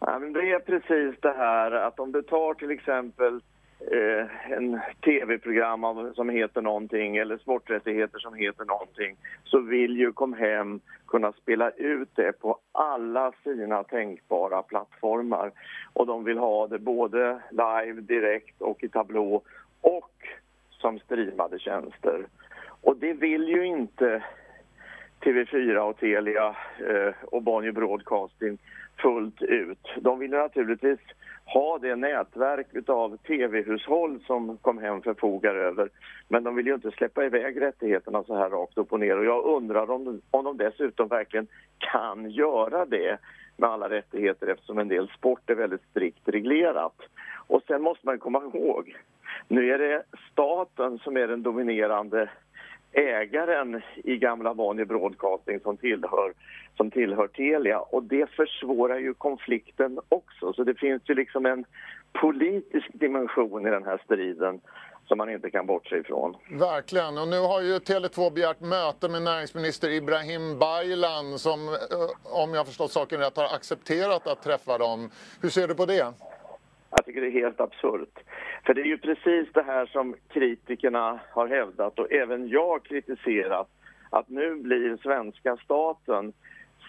Det 0.00 0.50
är 0.50 0.58
precis 0.58 1.20
det 1.20 1.32
här 1.32 1.70
att 1.72 2.00
om 2.00 2.12
du 2.12 2.22
tar 2.22 2.54
till 2.54 2.70
exempel 2.70 3.40
eh, 3.80 4.52
en 4.52 4.80
tv-program 5.04 6.12
som 6.14 6.28
heter 6.28 6.62
någonting 6.62 7.16
eller 7.16 7.38
sporträttigheter 7.38 8.18
som 8.18 8.34
heter 8.34 8.64
någonting 8.64 9.16
så 9.44 9.60
vill 9.60 9.96
ju 9.96 10.12
Comhem 10.12 10.80
kunna 11.06 11.32
spela 11.32 11.70
ut 11.70 12.08
det 12.14 12.32
på 12.32 12.58
alla 12.72 13.32
sina 13.44 13.84
tänkbara 13.84 14.62
plattformar. 14.62 15.50
Och 15.92 16.06
de 16.06 16.24
vill 16.24 16.38
ha 16.38 16.66
det 16.66 16.78
både 16.78 17.38
live, 17.50 18.00
direkt 18.00 18.60
och 18.60 18.84
i 18.84 18.88
tablå 18.88 19.42
och 19.80 20.12
som 20.70 20.98
streamade 20.98 21.58
tjänster. 21.58 22.26
Och 22.80 22.96
det 22.96 23.12
vill 23.12 23.48
ju 23.48 23.66
inte 23.66 24.22
TV4 25.20 25.76
och 25.76 25.98
Telia 25.98 26.56
eh, 26.88 27.14
och 27.22 27.42
Bonnier 27.42 27.72
Broadcasting 27.72 28.58
fullt 28.96 29.42
ut. 29.42 29.88
De 30.00 30.18
vill 30.18 30.30
naturligtvis 30.30 30.98
ha 31.44 31.78
det 31.78 31.96
nätverk 31.96 32.88
av 32.88 33.16
tv-hushåll 33.16 34.20
som 34.26 34.56
kom 34.56 34.78
hem 34.78 35.02
förfogar 35.02 35.54
över. 35.54 35.88
Men 36.28 36.44
de 36.44 36.54
vill 36.54 36.66
ju 36.66 36.74
inte 36.74 36.90
släppa 36.90 37.24
iväg 37.24 37.60
rättigheterna 37.60 38.24
så 38.24 38.36
här 38.36 38.50
rakt 38.50 38.78
upp 38.78 38.92
och 38.92 39.00
ner. 39.00 39.18
Och 39.18 39.24
jag 39.24 39.44
undrar 39.44 39.90
om 39.90 40.04
de, 40.04 40.20
om 40.30 40.44
de 40.44 40.56
dessutom 40.56 41.08
verkligen 41.08 41.46
kan 41.78 42.30
göra 42.30 42.86
det 42.86 43.18
med 43.56 43.70
alla 43.70 43.90
rättigheter 43.90 44.46
eftersom 44.46 44.78
en 44.78 44.88
del 44.88 45.08
sport 45.08 45.50
är 45.50 45.54
väldigt 45.54 45.90
strikt 45.90 46.28
reglerat. 46.28 46.96
Och 47.46 47.62
sen 47.66 47.82
måste 47.82 48.06
man 48.06 48.18
komma 48.18 48.42
ihåg, 48.54 48.96
nu 49.48 49.72
är 49.72 49.78
det 49.78 50.02
staten 50.32 50.98
som 50.98 51.16
är 51.16 51.26
den 51.28 51.42
dominerande 51.42 52.30
ägaren 52.94 53.82
i 53.94 54.16
gamla 54.16 54.54
Bonnier 54.54 54.86
Broadcasting 54.86 55.60
som 55.60 55.76
tillhör, 55.76 56.32
som 56.76 56.90
tillhör 56.90 57.26
Telia 57.26 57.78
och 57.78 58.02
det 58.02 58.30
försvårar 58.30 58.98
ju 58.98 59.14
konflikten 59.14 60.00
också. 60.08 60.52
Så 60.52 60.64
det 60.64 60.74
finns 60.74 61.02
ju 61.06 61.14
liksom 61.14 61.46
en 61.46 61.64
politisk 62.20 62.88
dimension 62.92 63.66
i 63.66 63.70
den 63.70 63.84
här 63.84 64.00
striden 64.04 64.60
som 65.08 65.18
man 65.18 65.30
inte 65.30 65.50
kan 65.50 65.66
bortse 65.66 65.96
ifrån. 65.96 66.36
Verkligen, 66.50 67.18
och 67.18 67.28
nu 67.28 67.40
har 67.40 67.60
ju 67.60 67.78
Tele2 67.78 68.34
begärt 68.34 68.60
möte 68.60 69.08
med 69.08 69.22
näringsminister 69.22 69.90
Ibrahim 69.90 70.58
Baylan 70.58 71.38
som, 71.38 71.68
eh, 71.68 72.42
om 72.42 72.54
jag 72.54 72.66
förstått 72.66 72.92
saken 72.92 73.20
rätt, 73.20 73.36
har 73.36 73.44
accepterat 73.44 74.26
att 74.26 74.42
träffa 74.42 74.78
dem. 74.78 75.10
Hur 75.42 75.48
ser 75.48 75.68
du 75.68 75.74
på 75.74 75.86
det? 75.86 76.06
Jag 76.96 77.04
tycker 77.04 77.20
det 77.20 77.26
är 77.26 77.30
helt 77.30 77.60
absurt. 77.60 78.18
För 78.66 78.74
det 78.74 78.80
är 78.80 78.84
ju 78.86 78.98
precis 78.98 79.48
det 79.52 79.62
här 79.62 79.86
som 79.86 80.14
kritikerna 80.28 81.20
har 81.30 81.46
hävdat 81.46 81.98
och 81.98 82.12
även 82.12 82.48
jag 82.48 82.84
kritiserat 82.84 83.68
att 84.10 84.28
nu 84.28 84.54
blir 84.54 84.96
svenska 84.96 85.56
staten 85.56 86.32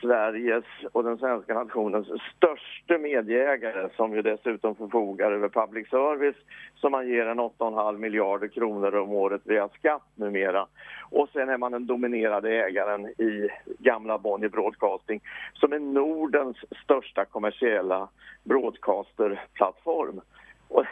Sveriges 0.01 0.65
och 0.91 1.03
den 1.03 1.17
svenska 1.17 1.53
nationens 1.53 2.07
största 2.07 2.97
medieägare 2.97 3.89
som 3.95 4.13
ju 4.13 4.21
dessutom 4.21 4.75
förfogar 4.75 5.31
över 5.31 5.49
public 5.49 5.89
service 5.89 6.35
som 6.75 6.91
man 6.91 7.07
ger 7.07 7.25
en 7.25 7.39
8,5 7.39 7.97
miljarder 7.97 8.47
kronor 8.47 8.95
om 8.95 9.11
året 9.11 9.41
via 9.45 9.69
skatt 9.69 10.07
numera. 10.15 10.67
Och 11.09 11.29
sen 11.29 11.49
är 11.49 11.57
man 11.57 11.71
den 11.71 11.85
dominerade 11.85 12.51
ägaren 12.51 13.05
i 13.05 13.49
gamla 13.79 14.17
Bonnier 14.17 14.49
Broadcasting 14.49 15.21
som 15.53 15.73
är 15.73 15.79
Nordens 15.79 16.57
största 16.83 17.25
kommersiella 17.25 18.07
broadcasterplattform. 18.43 20.21
Och 20.67 20.85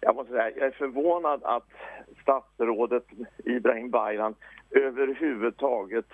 jag 0.00 0.14
måste 0.14 0.32
säga, 0.32 0.50
jag 0.56 0.66
är 0.66 0.70
förvånad 0.70 1.40
att 1.44 1.68
statsrådet 2.22 3.04
Ibrahim 3.44 3.90
Baylan 3.90 4.34
överhuvudtaget 4.70 6.06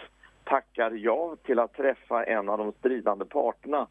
tackar 0.47 0.91
ja 0.91 1.37
till 1.43 1.59
att 1.59 1.73
träffa 1.73 2.25
en 2.25 2.49
av 2.49 2.59
de 2.59 2.73
stridande 2.73 3.25
parterna. 3.25 3.87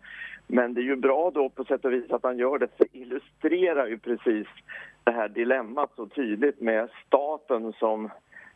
Men 0.47 0.73
det 0.73 0.81
är 0.81 0.83
ju 0.83 0.95
bra 0.95 1.31
då 1.31 1.49
på 1.49 1.63
sätt 1.63 1.85
och 1.85 1.93
vis 1.93 2.11
att 2.11 2.23
han 2.23 2.37
gör 2.37 2.57
det, 2.57 2.67
för 2.77 2.85
det 2.91 2.97
illustrerar 2.97 3.87
ju 3.87 3.97
precis 3.97 4.47
det 5.03 5.11
här 5.11 5.27
dilemmat 5.27 5.91
så 5.95 6.05
tydligt 6.05 6.61
med 6.61 6.89
staten 7.07 7.73
som 7.73 8.09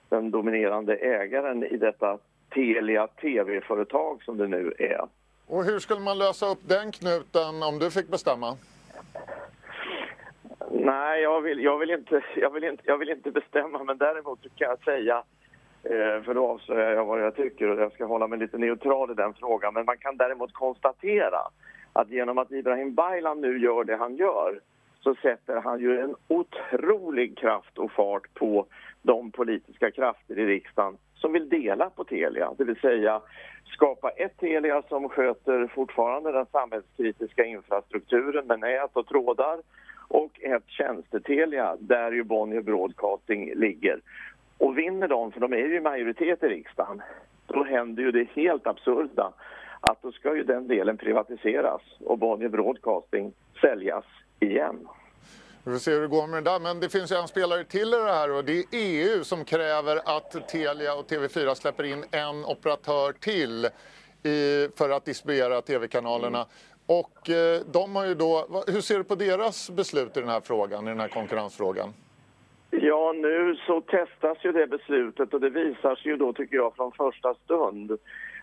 den 0.09 0.31
dominerande 0.31 0.95
ägaren 0.95 1.63
i 1.63 1.77
detta 1.77 2.17
Telia 2.49 3.07
TV-företag 3.07 4.23
som 4.23 4.37
det 4.37 4.47
nu 4.47 4.73
är. 4.77 5.01
Och 5.47 5.63
hur 5.63 5.79
skulle 5.79 5.99
man 5.99 6.17
lösa 6.17 6.45
upp 6.45 6.59
den 6.67 6.91
knuten 6.91 7.63
om 7.63 7.79
du 7.79 7.91
fick 7.91 8.07
bestämma? 8.07 8.57
Nej, 10.71 11.21
jag 11.21 11.41
vill, 11.41 11.59
jag 11.59 11.77
vill, 11.77 11.89
inte, 11.89 12.23
jag 12.35 12.49
vill, 12.49 12.63
inte, 12.63 12.83
jag 12.85 12.97
vill 12.97 13.09
inte 13.09 13.31
bestämma, 13.31 13.83
men 13.83 13.97
däremot 13.97 14.41
kan 14.41 14.69
jag 14.69 14.83
säga 14.83 15.23
Eh, 15.83 16.23
för 16.23 16.33
då 16.33 16.47
avslöjar 16.47 16.91
jag 16.91 17.05
vad 17.05 17.21
jag 17.21 17.35
tycker 17.35 17.67
och 17.67 17.81
jag 17.81 17.91
ska 17.91 18.05
hålla 18.05 18.27
mig 18.27 18.39
lite 18.39 18.57
neutral 18.57 19.11
i 19.11 19.13
den 19.13 19.33
frågan. 19.33 19.73
Men 19.73 19.85
man 19.85 19.97
kan 19.97 20.17
däremot 20.17 20.53
konstatera 20.53 21.39
att 21.93 22.09
genom 22.09 22.37
att 22.37 22.51
Ibrahim 22.51 22.95
Baylan 22.95 23.41
nu 23.41 23.59
gör 23.59 23.83
det 23.83 23.95
han 23.95 24.15
gör 24.15 24.59
så 24.99 25.15
sätter 25.15 25.55
han 25.55 25.79
ju 25.79 25.99
en 25.99 26.15
otrolig 26.27 27.37
kraft 27.37 27.77
och 27.77 27.91
fart 27.91 28.33
på 28.33 28.65
de 29.01 29.31
politiska 29.31 29.91
krafter 29.91 30.39
i 30.39 30.45
riksdagen 30.45 30.97
som 31.15 31.33
vill 31.33 31.49
dela 31.49 31.89
på 31.89 32.03
Telia. 32.03 32.53
Det 32.57 32.63
vill 32.63 32.79
säga 32.79 33.21
skapa 33.65 34.09
ett 34.09 34.37
Telia 34.37 34.81
som 34.89 35.09
sköter 35.09 35.67
fortfarande 35.67 36.31
den 36.31 36.45
samhällskritiska 36.45 37.45
infrastrukturen 37.45 38.47
med 38.47 38.59
nät 38.59 38.91
och 38.93 39.07
trådar 39.07 39.59
och 40.07 40.41
ett 40.41 40.63
tjänstetelia 40.67 41.77
där 41.79 42.11
ju 42.11 42.23
Bonnier 42.23 42.61
Broadcasting 42.61 43.53
ligger. 43.55 43.99
Och 44.59 44.77
vinner 44.77 45.07
de, 45.07 45.31
för 45.31 45.39
de 45.39 45.53
är 45.53 45.57
ju 45.57 45.81
majoritet 45.81 46.43
i 46.43 46.47
riksdagen, 46.47 47.01
då 47.47 47.63
händer 47.63 48.03
ju 48.03 48.11
det 48.11 48.27
helt 48.35 48.67
absurda 48.67 49.33
att 49.79 50.01
då 50.01 50.11
ska 50.11 50.35
ju 50.35 50.43
den 50.43 50.67
delen 50.67 50.97
privatiseras 50.97 51.81
och 51.99 52.17
Bonnier 52.17 52.49
Broadcasting 52.49 53.33
säljas 53.61 54.05
igen. 54.39 54.87
Vi 55.63 55.71
får 55.71 55.79
se 55.79 55.91
hur 55.91 56.01
det 56.01 56.07
går 56.07 56.27
med 56.27 56.43
det 56.43 56.49
där. 56.51 56.59
Men 56.59 56.79
det 56.79 56.89
finns 56.89 57.11
ju 57.11 57.15
en 57.15 57.27
spelare 57.27 57.63
till 57.63 57.87
i 57.87 57.97
det 57.97 58.11
här 58.11 58.31
och 58.31 58.45
det 58.45 58.59
är 58.59 58.65
EU 58.71 59.23
som 59.23 59.45
kräver 59.45 60.17
att 60.17 60.47
Telia 60.49 60.93
och 60.95 61.05
TV4 61.05 61.53
släpper 61.53 61.83
in 61.83 62.05
en 62.11 62.45
operatör 62.45 63.11
till 63.11 63.65
i, 64.23 64.67
för 64.75 64.89
att 64.89 65.05
distribuera 65.05 65.61
tv-kanalerna. 65.61 66.37
Mm. 66.37 66.49
Och 66.85 67.29
eh, 67.29 67.61
de 67.71 67.95
har 67.95 68.05
ju 68.05 68.15
då, 68.15 68.63
hur 68.67 68.81
ser 68.81 68.97
du 68.97 69.03
på 69.03 69.15
deras 69.15 69.69
beslut 69.69 70.17
i 70.17 70.19
den 70.19 70.29
här 70.29 70.41
frågan, 70.41 70.87
i 70.87 70.89
den 70.89 70.99
här 70.99 71.07
konkurrensfrågan? 71.07 71.93
Ja, 72.89 73.13
nu 73.15 73.55
så 73.55 73.81
testas 73.81 74.37
ju 74.41 74.51
det 74.51 74.67
beslutet 74.67 75.33
och 75.33 75.41
det 75.41 75.49
visar 75.49 75.95
sig 75.95 76.11
ju 76.11 76.17
då, 76.17 76.33
tycker 76.33 76.55
jag, 76.55 76.75
från 76.75 76.91
första 76.91 77.33
stund 77.33 77.97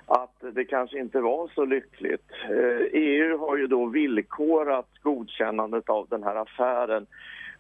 att 0.07 0.35
det 0.53 0.65
kanske 0.65 0.99
inte 0.99 1.21
var 1.21 1.50
så 1.55 1.65
lyckligt. 1.65 2.31
Eh, 2.45 2.87
EU 2.93 3.38
har 3.38 3.57
ju 3.57 3.67
då 3.67 3.87
villkorat 3.87 4.88
godkännandet 5.03 5.88
av 5.88 6.07
den 6.09 6.23
här 6.23 6.37
affären 6.37 7.07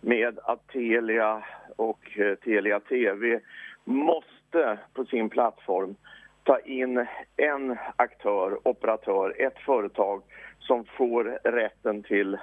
med 0.00 0.38
att 0.42 0.68
Telia 0.68 1.44
och 1.76 2.18
eh, 2.18 2.34
Telia 2.34 2.80
TV 2.80 3.40
måste 3.84 4.78
på 4.94 5.04
sin 5.04 5.28
plattform 5.28 5.94
ta 6.42 6.58
in 6.58 7.06
en 7.36 7.76
aktör, 7.96 8.58
operatör, 8.62 9.34
ett 9.38 9.58
företag 9.58 10.22
som 10.58 10.84
får 10.84 11.24
rätten 11.44 12.02
till 12.02 12.38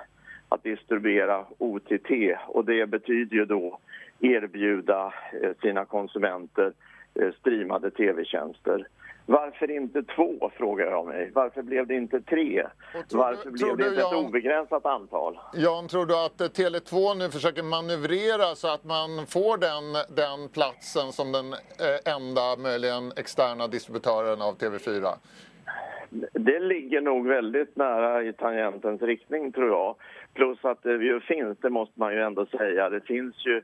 att 0.49 0.63
distribuera 0.63 1.45
OTT 1.57 2.11
och 2.47 2.65
det 2.65 2.85
betyder 2.85 3.35
ju 3.35 3.45
då 3.45 3.79
erbjuda 4.23 5.13
eh, 5.41 5.51
sina 5.61 5.85
konsumenter 5.85 6.73
eh, 7.15 7.31
streamade 7.39 7.91
tv-tjänster. 7.91 8.87
Varför 9.25 9.71
inte 9.71 10.03
två, 10.03 10.51
frågar 10.57 10.85
jag 10.85 11.05
mig. 11.05 11.31
Varför 11.33 11.61
blev 11.61 11.87
det 11.87 11.95
inte 11.95 12.21
tre? 12.21 12.67
Tror, 13.09 13.19
Varför 13.19 13.51
blev 13.51 13.77
det 13.77 13.87
inte 13.87 14.01
ett 14.01 14.13
obegränsat 14.13 14.85
antal? 14.85 15.39
Jan, 15.53 15.87
tror 15.87 16.05
du 16.05 16.25
att 16.25 16.41
eh, 16.41 16.45
Tele2 16.45 17.17
nu 17.17 17.29
försöker 17.29 17.63
manövrera 17.63 18.55
så 18.55 18.67
att 18.73 18.83
man 18.83 19.25
får 19.27 19.57
den, 19.57 20.15
den 20.15 20.49
platsen 20.49 21.11
som 21.11 21.31
den 21.31 21.55
enda 22.15 22.55
möjligen 22.57 23.11
externa 23.17 23.67
distributören 23.67 24.41
av 24.41 24.57
TV4? 24.57 25.07
Det 26.33 26.59
ligger 26.59 27.01
nog 27.01 27.27
väldigt 27.27 27.75
nära 27.75 28.23
i 28.23 28.33
tangentens 28.33 29.01
riktning, 29.01 29.51
tror 29.51 29.69
jag. 29.69 29.95
Plus 30.33 30.65
att 30.65 30.83
det 30.83 30.91
ju 30.91 31.19
finns, 31.19 31.57
det 31.61 31.69
måste 31.69 31.99
man 31.99 32.13
ju 32.13 32.21
ändå 32.21 32.45
säga, 32.45 32.89
det 32.89 33.01
finns 33.01 33.45
ju 33.45 33.61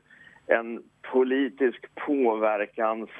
en 0.50 0.82
politisk 1.12 1.94
påverkans 1.94 3.10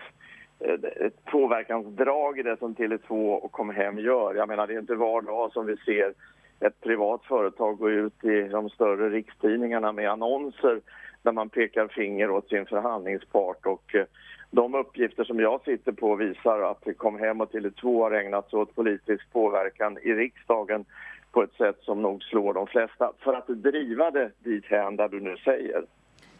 ett 1.00 1.24
påverkansdrag 1.24 2.38
i 2.38 2.42
det 2.42 2.56
som 2.58 2.74
Tele2 2.74 3.34
och 3.34 3.52
Comhem 3.52 3.98
gör. 3.98 4.34
Jag 4.34 4.48
menar, 4.48 4.66
det 4.66 4.74
är 4.74 4.78
inte 4.78 4.94
var 4.94 5.22
dag 5.22 5.52
som 5.52 5.66
vi 5.66 5.76
ser 5.76 6.14
ett 6.60 6.80
privat 6.80 7.24
företag 7.24 7.78
gå 7.78 7.90
ut 7.90 8.24
i 8.24 8.42
de 8.42 8.70
större 8.70 9.10
rikstidningarna 9.10 9.92
med 9.92 10.10
annonser 10.10 10.80
där 11.22 11.32
man 11.32 11.48
pekar 11.48 11.88
finger 11.88 12.30
åt 12.30 12.48
sin 12.48 12.66
förhandlingspart. 12.66 13.66
Och 13.66 13.94
eh, 13.94 14.04
de 14.50 14.74
uppgifter 14.74 15.24
som 15.24 15.40
jag 15.40 15.60
sitter 15.64 15.92
på 15.92 16.14
visar 16.14 16.60
att 16.60 16.96
Comhem 16.96 17.40
och 17.40 17.52
Tele2 17.52 18.02
har 18.02 18.10
ägnat 18.10 18.50
sig 18.50 18.58
åt 18.58 18.74
politisk 18.74 19.32
påverkan 19.32 19.98
i 20.02 20.12
riksdagen 20.12 20.84
på 21.32 21.42
ett 21.42 21.54
sätt 21.54 21.76
som 21.80 22.02
nog 22.02 22.22
slår 22.22 22.54
de 22.54 22.66
flesta 22.66 23.12
för 23.18 23.32
att 23.32 23.46
driva 23.46 24.10
det 24.10 24.30
dithän 24.38 24.96
där 24.96 25.08
du 25.08 25.20
nu 25.20 25.36
säger. 25.36 25.84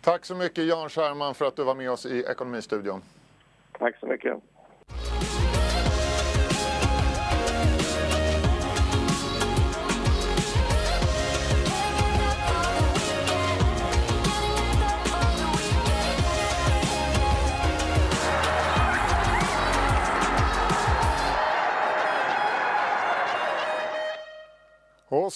Tack 0.02 0.24
så 0.24 0.34
mycket 0.34 0.64
Jan 0.64 0.88
Scherman 0.88 1.34
för 1.34 1.44
att 1.44 1.56
du 1.56 1.64
var 1.64 1.74
med 1.74 1.90
oss 1.90 2.06
i 2.06 2.20
Ekonomistudion. 2.20 3.02
Tack 3.78 3.98
så 4.00 4.06
mycket. 4.06 4.34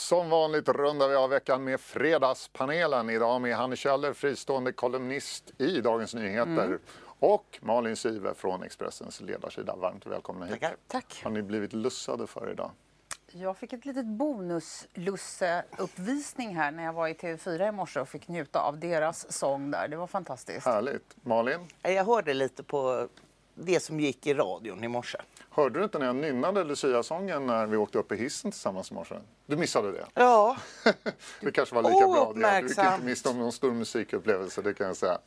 Som 0.04 0.30
vanligt 0.30 0.68
rundar 0.68 1.08
vi 1.08 1.14
av 1.14 1.30
veckan 1.30 1.64
med 1.64 1.80
Fredagspanelen. 1.80 3.11
Idag 3.11 3.40
med 3.40 3.56
Hanne 3.56 3.76
Kjöller, 3.76 4.12
fristående 4.12 4.73
kolumnist 4.73 5.52
i 5.58 5.80
Dagens 5.80 6.14
Nyheter. 6.14 6.64
Mm. 6.64 6.78
Och 7.18 7.58
Malin 7.62 7.96
Sive 7.96 8.34
från 8.34 8.62
Expressens 8.62 9.20
ledarsida. 9.20 9.76
Varmt 9.76 10.06
välkomna 10.06 10.46
hit. 10.46 10.61
Tackar. 10.61 10.76
Tack. 10.88 11.20
Har 11.25 11.30
ni 11.30 11.42
blivit 11.42 11.73
lussade 11.73 12.26
för 12.26 12.52
idag? 12.52 12.70
Jag 13.32 13.56
fick 13.56 13.73
ett 13.73 13.84
litet 13.84 14.06
bonuslusseuppvisning 14.06 16.56
här 16.56 16.70
när 16.70 16.84
jag 16.84 16.92
var 16.92 17.08
i 17.08 17.14
TV4 17.14 17.68
i 17.68 17.73
morse 17.73 18.00
och 18.00 18.08
fick 18.08 18.28
njuta 18.28 18.61
av 18.61 18.78
deras 18.78 19.32
sång 19.32 19.70
där. 19.70 19.88
Det 19.88 19.96
var 19.96 20.06
fantastiskt. 20.06 20.66
Härligt. 20.66 21.16
Malin? 21.23 21.61
Jag 21.82 22.04
hörde 22.04 22.34
lite 22.34 22.62
på 22.62 23.08
det 23.54 23.80
som 23.80 24.00
gick 24.00 24.26
i 24.26 24.34
radion 24.34 24.84
i 24.84 24.88
morse. 24.88 25.18
Hörde 25.56 25.78
du 25.78 25.84
inte 25.84 25.99
när 25.99 26.06
jag 26.06 26.16
nynnade 26.16 26.64
Lucia-sången 26.64 27.46
när 27.46 27.66
vi 27.66 27.76
åkte 27.76 27.99
upp 27.99 28.12
i 28.12 28.16
hissen 28.16 28.50
tillsammans 28.50 28.90
i 28.90 28.94
morse? 28.94 29.14
Du 29.46 29.56
missade 29.56 29.92
det? 29.92 30.06
Ja. 30.14 30.56
det 31.40 31.50
kanske 31.52 31.75
var 31.75 31.82
lika 31.82 32.06
bra 32.06 32.32
det. 32.34 32.61
Du 32.61 32.68
gick 32.68 32.78
inte 32.78 32.99
miste 33.02 33.28
om 33.28 33.38
någon 33.38 33.52
stor 33.52 33.73
musikupplevelse, 33.73 34.62
det 34.62 34.75
kan 34.75 34.87
jag 34.87 34.96
säga. 34.96 35.18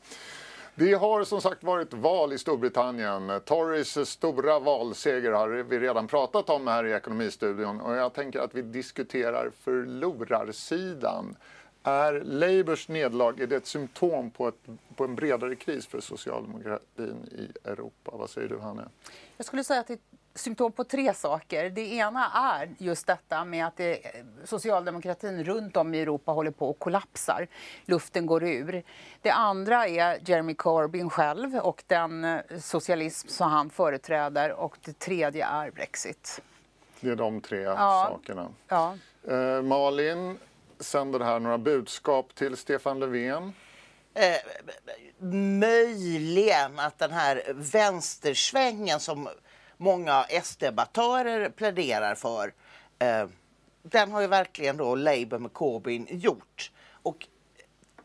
Det 0.76 0.94
har 0.94 1.24
som 1.24 1.42
sagt 1.42 1.64
varit 1.64 1.94
val 1.94 2.34
i 2.34 2.38
Storbritannien. 2.38 3.42
Tories 3.46 4.10
stora 4.10 4.60
valseger 4.60 5.32
har 5.32 5.48
vi 5.50 5.80
redan 5.80 6.08
pratat 6.08 6.50
om 6.50 6.68
här 6.68 6.86
i 6.86 6.92
Ekonomistudion 6.92 7.82
och 7.82 7.96
jag 7.96 8.14
tänker 8.14 8.40
att 8.40 8.56
vi 8.56 8.62
diskuterar 8.62 9.52
förlorarsidan. 9.64 11.36
Är 11.88 12.14
Labours 12.24 12.88
nederlag 12.88 13.40
är 13.42 13.48
det 13.48 13.56
ett 13.56 13.66
symptom 13.68 14.30
på, 14.32 14.48
ett, 14.48 14.66
på 14.96 15.04
en 15.04 15.16
bredare 15.16 15.56
kris 15.56 15.88
för 15.88 16.00
socialdemokratin 16.02 17.30
i 17.32 17.68
Europa? 17.68 18.12
Vad 18.14 18.30
säger 18.30 18.48
du, 18.50 18.60
Hanne? 18.60 18.84
Jag 19.38 19.46
skulle 19.46 19.64
säga 19.64 19.80
att 19.80 19.88
det 19.88 20.00
symptom 20.36 20.72
på 20.72 20.84
tre 20.84 21.14
saker. 21.14 21.70
Det 21.70 21.82
ena 21.94 22.32
är 22.34 22.70
just 22.78 23.08
detta 23.08 23.46
med 23.46 23.66
att 23.68 23.78
det, 23.78 24.00
socialdemokratin 24.44 25.44
runt 25.44 25.78
om 25.78 25.94
i 25.94 26.00
Europa 26.02 26.32
håller 26.32 26.52
på 26.52 26.70
att 26.70 26.80
kollapsar. 26.80 27.48
Luften 27.86 28.26
går 28.26 28.44
ur. 28.44 28.84
Det 29.22 29.32
andra 29.32 29.88
är 29.88 30.20
Jeremy 30.30 30.54
Corbyn 30.54 31.10
själv 31.10 31.56
och 31.56 31.84
den 31.88 32.24
eh, 32.26 32.40
socialism 32.62 33.28
som 33.28 33.52
han 33.52 33.70
företräder. 33.70 34.52
Och 34.54 34.78
det 34.86 35.00
tredje 35.00 35.46
är 35.46 35.72
Brexit. 35.72 36.42
Det 37.00 37.10
är 37.10 37.16
de 37.16 37.42
tre 37.42 37.60
Ja. 37.62 38.08
sakerna. 38.12 38.48
Ja. 38.68 38.96
Eh, 39.28 39.62
Malin 39.62 40.38
sänder 40.80 41.20
här 41.20 41.40
några 41.40 41.58
budskap 41.58 42.36
till 42.36 42.58
Stefan 42.58 43.00
Löfven. 43.00 43.54
Eh, 44.14 44.36
möjligen 45.60 46.80
att 46.80 47.00
den 47.00 47.12
här 47.12 47.44
vänstersvängen 47.54 49.00
som 49.00 49.30
många 49.78 50.26
SD-debattörer 50.44 51.50
pläderar 51.50 52.16
för, 52.16 52.54
eh, 53.00 53.28
den 53.84 54.12
har 54.12 54.22
ju 54.22 54.28
verkligen 54.28 54.78
då 54.78 54.96
Labour 54.96 55.40
med 55.40 55.54
Corbyn 55.54 56.08
gjort. 56.10 56.72
Och 56.92 57.28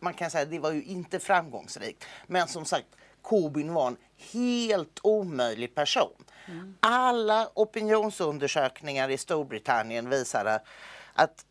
man 0.01 0.15
kan 0.15 0.31
säga 0.31 0.43
att 0.43 0.51
det 0.51 0.59
var 0.59 0.73
ju 0.73 0.83
inte 0.83 1.19
framgångsrikt. 1.19 2.05
Men 2.27 2.49
som 2.49 2.65
sagt, 2.65 2.87
Corbyn 3.23 3.73
var 3.73 3.87
en 3.87 3.97
helt 4.33 5.01
omöjlig 5.03 5.75
person. 5.75 6.25
Alla 6.81 7.51
opinionsundersökningar 7.55 9.09
i 9.09 9.19
Storbritannien 9.19 10.11
visade 10.11 10.63
att 11.15 11.45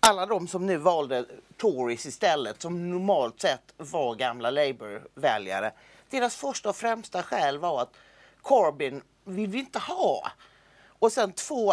alla 0.00 0.26
de 0.26 0.48
som 0.48 0.66
nu 0.66 0.76
valde 0.76 1.24
Tories 1.56 2.06
istället, 2.06 2.62
som 2.62 2.90
normalt 2.90 3.40
sett 3.40 3.74
var 3.76 4.14
gamla 4.14 4.50
Labour-väljare, 4.50 5.72
deras 6.10 6.36
första 6.36 6.68
och 6.68 6.76
främsta 6.76 7.22
skäl 7.22 7.58
var 7.58 7.82
att 7.82 7.96
Corbyn 8.42 9.02
vill 9.24 9.50
vi 9.50 9.58
inte 9.58 9.78
ha. 9.78 10.30
Och 10.98 11.12
sen 11.12 11.32
två, 11.32 11.72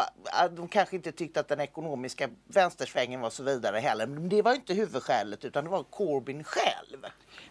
de 0.52 0.68
kanske 0.68 0.96
inte 0.96 1.12
tyckte 1.12 1.40
att 1.40 1.48
den 1.48 1.60
ekonomiska 1.60 2.30
vänstersvängen 2.48 3.22
var 3.22 3.30
så 3.30 3.44
vidare 3.44 3.80
heller. 3.80 4.08
Men 4.08 4.30
det 4.30 4.42
var 4.42 4.54
inte 4.54 4.74
huvudskälet 4.74 5.46
utan 5.46 5.64
det 5.64 5.70
var 5.70 5.84
Corbyn 5.84 6.44
själv. 6.44 7.06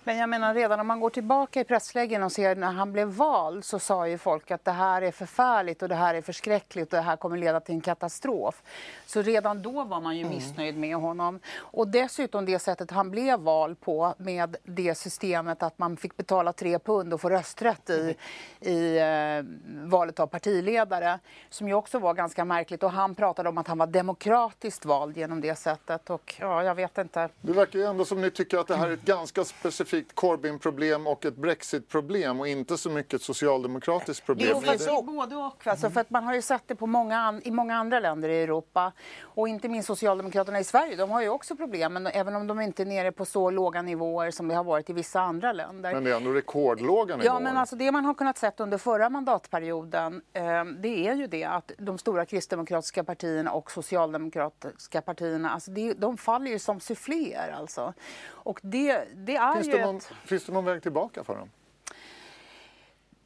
Men 0.04 0.16
jag 0.16 0.28
menar 0.28 0.54
redan 0.54 0.80
om 0.80 0.86
man 0.86 1.00
går 1.00 1.10
tillbaka 1.10 1.60
i 1.60 1.64
pressläggen 1.64 2.22
och 2.22 2.32
ser 2.32 2.56
när 2.56 2.72
han 2.72 2.92
blev 2.92 3.08
vald 3.08 3.64
så 3.64 3.78
sa 3.78 4.08
ju 4.08 4.18
folk 4.18 4.50
att 4.50 4.64
det 4.64 4.70
här 4.70 5.02
är 5.02 5.10
förfärligt 5.10 5.82
och 5.82 5.88
det 5.88 5.94
här 5.94 6.14
är 6.14 6.22
förskräckligt 6.22 6.92
och 6.92 6.96
det 6.96 7.02
här 7.02 7.16
kommer 7.16 7.36
leda 7.36 7.60
till 7.60 7.74
en 7.74 7.80
katastrof. 7.80 8.62
Så 9.06 9.22
redan 9.22 9.62
då 9.62 9.84
var 9.84 10.00
man 10.00 10.16
ju 10.16 10.24
missnöjd 10.24 10.76
med 10.76 10.96
honom. 10.96 11.40
Och 11.56 11.88
dessutom 11.88 12.46
det 12.46 12.58
sättet 12.58 12.90
han 12.90 13.10
blev 13.10 13.40
vald 13.40 13.80
på 13.80 14.14
med 14.18 14.56
det 14.64 14.94
systemet 14.94 15.62
att 15.62 15.78
man 15.78 15.96
fick 15.96 16.16
betala 16.16 16.52
tre 16.52 16.78
pund 16.78 17.14
och 17.14 17.20
få 17.20 17.30
rösträtt 17.30 17.90
i, 17.90 18.16
i 18.60 18.98
eh, 18.98 19.44
valet 19.88 20.20
av 20.20 20.26
partiledare 20.26 21.18
som 21.64 21.68
ju 21.68 21.74
också 21.74 21.98
var 21.98 22.14
ganska 22.14 22.44
märkligt 22.44 22.82
och 22.82 22.90
han 22.90 23.14
pratade 23.14 23.48
om 23.48 23.58
att 23.58 23.68
han 23.68 23.78
var 23.78 23.86
demokratiskt 23.86 24.84
vald 24.84 25.16
genom 25.16 25.40
det 25.40 25.54
sättet 25.54 26.10
och 26.10 26.34
ja, 26.40 26.62
jag 26.62 26.74
vet 26.74 26.98
inte. 26.98 27.28
Det 27.40 27.52
verkar 27.52 27.78
ju 27.78 27.84
ändå 27.84 28.04
som 28.04 28.20
ni 28.20 28.30
tycker 28.30 28.58
att 28.58 28.66
det 28.66 28.76
här 28.76 28.88
är 28.88 28.92
ett 28.92 29.02
ganska 29.02 29.44
specifikt 29.44 30.14
Corbyn-problem 30.14 31.06
och 31.06 31.24
ett 31.24 31.36
Brexit-problem 31.36 32.40
och 32.40 32.48
inte 32.48 32.78
så 32.78 32.90
mycket 32.90 33.14
ett 33.14 33.22
socialdemokratiskt 33.22 34.26
problem. 34.26 34.48
Jo, 34.50 34.60
fast 34.60 34.86
det- 34.86 35.02
både 35.02 35.36
och. 35.36 35.66
Alltså, 35.66 35.90
för 35.90 36.00
att 36.00 36.10
man 36.10 36.24
har 36.24 36.34
ju 36.34 36.42
sett 36.42 36.62
det 36.66 36.74
på 36.74 36.86
många 36.86 37.40
i 37.44 37.50
många 37.50 37.76
andra 37.76 38.00
länder 38.00 38.28
i 38.28 38.42
Europa. 38.42 38.92
Och 39.22 39.48
inte 39.48 39.68
minst 39.68 39.86
Socialdemokraterna 39.86 40.60
i 40.60 40.64
Sverige. 40.64 40.96
De 40.96 41.10
har 41.10 41.22
ju 41.22 41.28
också 41.28 41.56
problem, 41.56 41.92
men 41.92 42.06
även 42.06 42.36
om 42.36 42.46
de 42.46 42.60
inte 42.60 42.82
är 42.82 42.86
nere 42.86 43.12
på 43.12 43.24
så 43.24 43.50
låga 43.50 43.82
nivåer 43.82 44.30
som 44.30 44.48
det 44.48 44.54
har 44.54 44.64
varit 44.64 44.90
i 44.90 44.92
vissa 44.92 45.20
andra 45.20 45.52
länder. 45.52 45.94
Men 45.94 46.04
det 46.04 46.10
är 46.10 46.16
ändå 46.16 46.30
rekordlåga 46.30 47.16
nivåer. 47.16 47.34
Ja, 47.34 47.40
men 47.40 47.56
alltså 47.56 47.76
det 47.76 47.92
man 47.92 48.04
har 48.04 48.14
kunnat 48.14 48.38
sett 48.38 48.60
under 48.60 48.78
förra 48.78 49.10
mandatperioden 49.10 50.22
eh, 50.32 50.64
det 50.64 51.08
är 51.08 51.14
ju 51.14 51.26
det 51.26 51.44
att 51.56 51.72
de 51.78 51.98
stora 51.98 52.26
kristdemokratiska 52.26 53.04
partierna 53.04 53.52
och 53.52 53.70
socialdemokratiska 53.70 55.02
partierna, 55.02 55.50
alltså 55.50 55.70
det, 55.70 55.92
de 55.92 56.16
faller 56.16 56.50
ju 56.50 56.58
som 56.58 56.80
suffléer 56.80 57.50
alltså. 57.50 57.94
Och 58.26 58.60
det, 58.62 59.04
det 59.14 59.36
är 59.36 59.54
finns, 59.54 59.66
ju 59.66 59.72
det 59.72 59.84
någon, 59.84 59.96
ett... 59.96 60.12
finns 60.24 60.44
det 60.44 60.52
någon 60.52 60.64
väg 60.64 60.82
tillbaka 60.82 61.24
för 61.24 61.36
dem? 61.36 61.50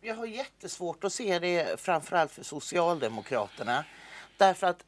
Jag 0.00 0.14
har 0.14 0.26
jättesvårt 0.26 1.04
att 1.04 1.12
se 1.12 1.38
det 1.38 1.80
framförallt 1.80 2.32
för 2.32 2.42
Socialdemokraterna. 2.42 3.84
Därför 4.36 4.66
att 4.66 4.84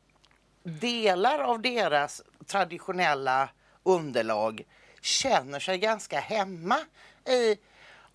delar 0.63 1.39
av 1.39 1.63
deras 1.63 2.23
traditionella 2.47 3.49
underlag 3.83 4.63
känner 5.01 5.61
sig 5.61 5.79
ganska 5.79 6.21
hemma 6.21 6.79
i 7.25 7.57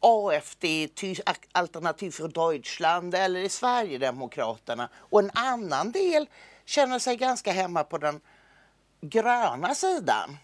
AFD, 0.05 0.65
Alternativ 1.51 2.11
för 2.11 2.27
Deutschland 2.27 3.15
eller 3.15 3.39
i 3.39 3.49
Sverigedemokraterna. 3.49 4.89
Och 4.95 5.19
en 5.19 5.31
annan 5.33 5.91
del 5.91 6.29
känner 6.65 6.99
sig 6.99 7.15
ganska 7.15 7.51
hemma 7.51 7.83
på 7.83 7.97
den 7.97 8.21
gröna 9.01 9.75
sidan. 9.75 10.37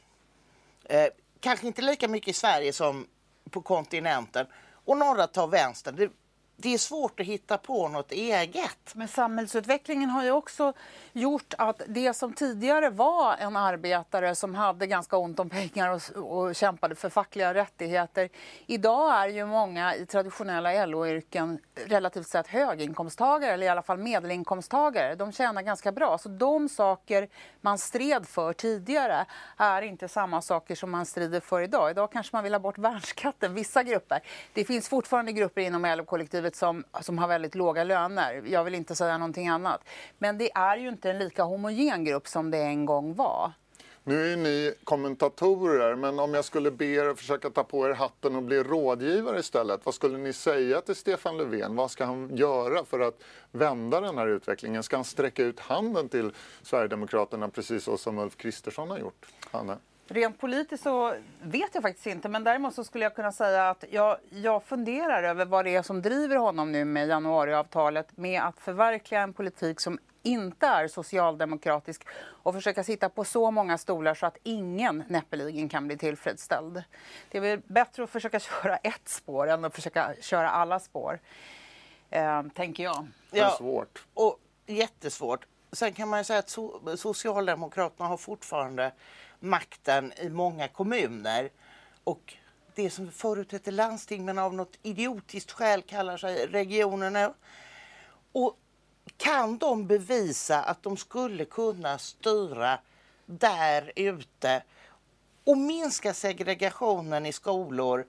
Eh, 0.84 1.08
kanske 1.40 1.68
inte 1.68 1.82
lika 1.82 2.08
mycket 2.08 2.28
i 2.28 2.34
Sverige 2.34 2.74
som 2.74 3.08
på 3.50 3.62
kontinenten. 3.62 4.48
Och 4.86 4.98
några 4.98 5.28
tar 5.28 5.48
vänstern. 5.48 5.96
Det, 5.96 6.10
det 6.62 6.74
är 6.74 6.78
svårt 6.78 7.20
att 7.20 7.26
hitta 7.26 7.58
på 7.58 7.88
något 7.88 8.12
eget. 8.12 8.96
Men 8.96 9.08
samhällsutvecklingen 9.08 10.10
har 10.10 10.24
ju 10.24 10.32
också 10.32 10.74
gjort 11.14 11.54
att 11.58 11.82
det 11.88 12.14
som 12.14 12.34
tidigare 12.34 12.90
var 12.90 13.36
en 13.38 13.56
arbetare 13.56 14.36
som 14.36 14.56
hade 14.56 14.88
ganska 14.88 15.18
ont 15.18 15.40
om 15.40 15.50
pengar 15.50 15.90
och, 15.90 16.38
och 16.38 16.56
kämpade 16.56 16.96
för 16.96 17.10
fackliga 17.10 17.54
rättigheter. 17.54 18.30
Idag 18.66 19.16
är 19.16 19.28
ju 19.28 19.46
många 19.46 19.96
i 19.96 20.06
traditionella 20.06 20.86
LO-yrken 20.86 21.60
relativt 21.86 22.28
sett 22.28 22.48
höginkomsttagare 22.48 23.52
eller 23.52 23.66
i 23.66 23.70
alla 23.70 23.82
fall 23.82 23.98
medelinkomsttagare. 23.98 25.16
De 25.16 25.32
tjänar 25.32 25.62
ganska 25.62 25.92
bra. 25.92 26.18
Så 26.18 26.30
de 26.30 26.70
saker 26.70 27.30
man 27.62 27.78
stred 27.78 28.26
för 28.26 28.54
tidigare 28.54 29.26
är 29.58 29.82
inte 29.82 30.08
samma 30.08 30.42
saker 30.42 30.76
som 30.76 30.92
man 30.92 31.06
strider 31.06 31.40
för 31.40 31.62
idag. 31.62 31.92
Idag 31.92 32.12
kanske 32.12 32.36
man 32.36 32.44
vill 32.44 32.54
ha 32.54 32.60
bort 32.60 32.78
värnskatten, 32.78 33.54
vissa 33.54 33.84
grupper. 33.84 34.22
Det 34.54 34.66
finns 34.66 34.90
fortfarande 34.90 35.32
grupper 35.32 35.62
inom 35.62 35.86
LO-kollektivet 35.86 36.51
som, 36.56 36.84
som 37.02 37.18
har 37.18 37.28
väldigt 37.28 37.56
låga 37.56 37.84
löner. 37.84 38.44
Jag 38.46 38.64
vill 38.64 38.76
inte 38.76 38.96
säga 38.96 39.18
någonting 39.18 39.48
annat. 39.48 39.82
Men 40.18 40.38
det 40.38 40.52
är 40.52 40.78
ju 40.78 40.90
inte 40.90 41.10
en 41.10 41.20
lika 41.20 41.44
homogen 41.44 42.06
grupp 42.06 42.28
som 42.28 42.52
det 42.52 42.58
en 42.58 42.86
gång 42.86 43.16
var. 43.16 43.52
Nu 44.04 44.24
är 44.26 44.30
ju 44.30 44.36
ni 44.36 44.74
kommentatorer, 44.84 45.96
men 45.96 46.20
om 46.20 46.34
jag 46.34 46.46
skulle 46.46 46.72
be 46.72 46.86
er 46.86 47.06
att 47.06 47.18
försöka 47.18 47.50
ta 47.50 47.64
på 47.64 47.88
er 47.90 47.94
hatten 47.94 48.36
och 48.36 48.44
bli 48.44 48.64
rådgivare 48.64 49.40
istället, 49.40 49.82
vad 49.84 49.94
skulle 49.96 50.18
ni 50.18 50.34
säga 50.34 50.82
till 50.82 50.96
Stefan 50.96 51.38
Löfven? 51.38 51.76
Vad 51.76 51.92
ska 51.92 52.06
han 52.06 52.36
göra 52.36 52.86
för 52.86 53.00
att 53.00 53.24
vända 53.52 54.02
den 54.02 54.18
här 54.18 54.28
utvecklingen? 54.28 54.84
Ska 54.84 54.96
han 54.96 55.06
sträcka 55.06 55.44
ut 55.44 55.60
handen 55.60 56.10
till 56.10 56.32
Sverigedemokraterna 56.62 57.50
precis 57.50 57.84
så 57.84 57.98
som 57.98 58.18
Ulf 58.20 58.38
Kristersson 58.38 58.90
har 58.90 58.98
gjort? 58.98 59.26
Hanne? 59.52 59.78
Rent 60.14 60.40
politiskt 60.40 60.84
så 60.84 61.16
vet 61.42 61.70
jag 61.76 61.84
faktiskt 61.84 62.08
inte, 62.08 62.30
men 62.30 62.44
däremot 62.44 62.76
så 62.76 62.84
skulle 62.84 63.06
jag 63.06 63.16
kunna 63.16 63.32
säga 63.32 63.70
att 63.70 63.84
jag, 63.90 64.18
jag 64.30 64.64
funderar 64.64 65.24
över 65.24 65.46
vad 65.46 65.66
det 65.66 65.76
är 65.76 65.82
som 65.82 66.02
driver 66.02 66.36
honom 66.36 66.72
nu 66.72 66.86
med 66.86 67.08
januariavtalet 67.08 68.18
med 68.18 68.42
att 68.42 68.60
förverkliga 68.60 69.22
en 69.22 69.34
politik 69.34 69.80
som 69.80 70.00
inte 70.24 70.68
är 70.68 70.88
socialdemokratisk 70.88 72.08
och 72.22 72.54
försöka 72.54 72.84
sitta 72.84 73.10
på 73.10 73.24
så 73.24 73.52
många 73.52 73.78
stolar 73.78 74.14
så 74.14 74.26
att 74.26 74.38
ingen 74.44 75.04
näppeligen 75.08 75.70
kan 75.70 75.88
bli 75.88 75.98
tillfredsställd. 75.98 76.84
Det 77.32 77.38
är 77.38 77.42
väl 77.42 77.62
bättre 77.66 78.04
att 78.04 78.10
försöka 78.10 78.40
köra 78.62 78.78
ett 78.78 79.10
spår 79.10 79.48
än 79.48 79.66
att 79.66 79.76
försöka 79.76 80.14
köra 80.22 80.50
alla 80.50 80.80
spår, 80.80 81.20
eh, 82.10 82.44
tänker 82.56 82.84
jag. 82.84 83.08
Det 83.32 83.40
är 83.40 83.44
Ja. 83.44 83.50
svårt. 83.58 84.06
Och 84.14 84.40
jättesvårt. 84.66 85.46
Sen 85.72 85.94
kan 85.94 86.10
man 86.10 86.20
ju 86.20 86.24
säga 86.24 86.40
att 86.40 86.50
so 86.50 86.98
Socialdemokraterna 86.98 88.10
har 88.10 88.18
fortfarande 88.18 88.92
makten 89.42 90.14
i 90.18 90.30
många 90.30 90.68
kommuner. 90.68 91.50
Och 92.04 92.38
det 92.76 92.90
som 92.90 93.12
förut 93.12 93.52
hette 93.52 93.72
landsting 93.72 94.26
men 94.26 94.38
av 94.38 94.54
något 94.54 94.78
idiotiskt 94.82 95.52
skäl 95.52 95.82
kallar 95.82 96.18
sig 96.18 96.48
regioner 96.48 97.10
nu. 97.10 97.34
Och 98.32 98.58
kan 99.18 99.58
de 99.58 99.88
bevisa 99.88 100.64
att 100.64 100.84
de 100.84 100.98
skulle 100.98 101.46
kunna 101.46 101.98
styra 101.98 102.80
där 103.26 103.92
ute 103.96 104.64
och 105.44 105.58
minska 105.58 106.14
segregationen 106.14 107.26
i 107.26 107.34
skolor 107.34 108.06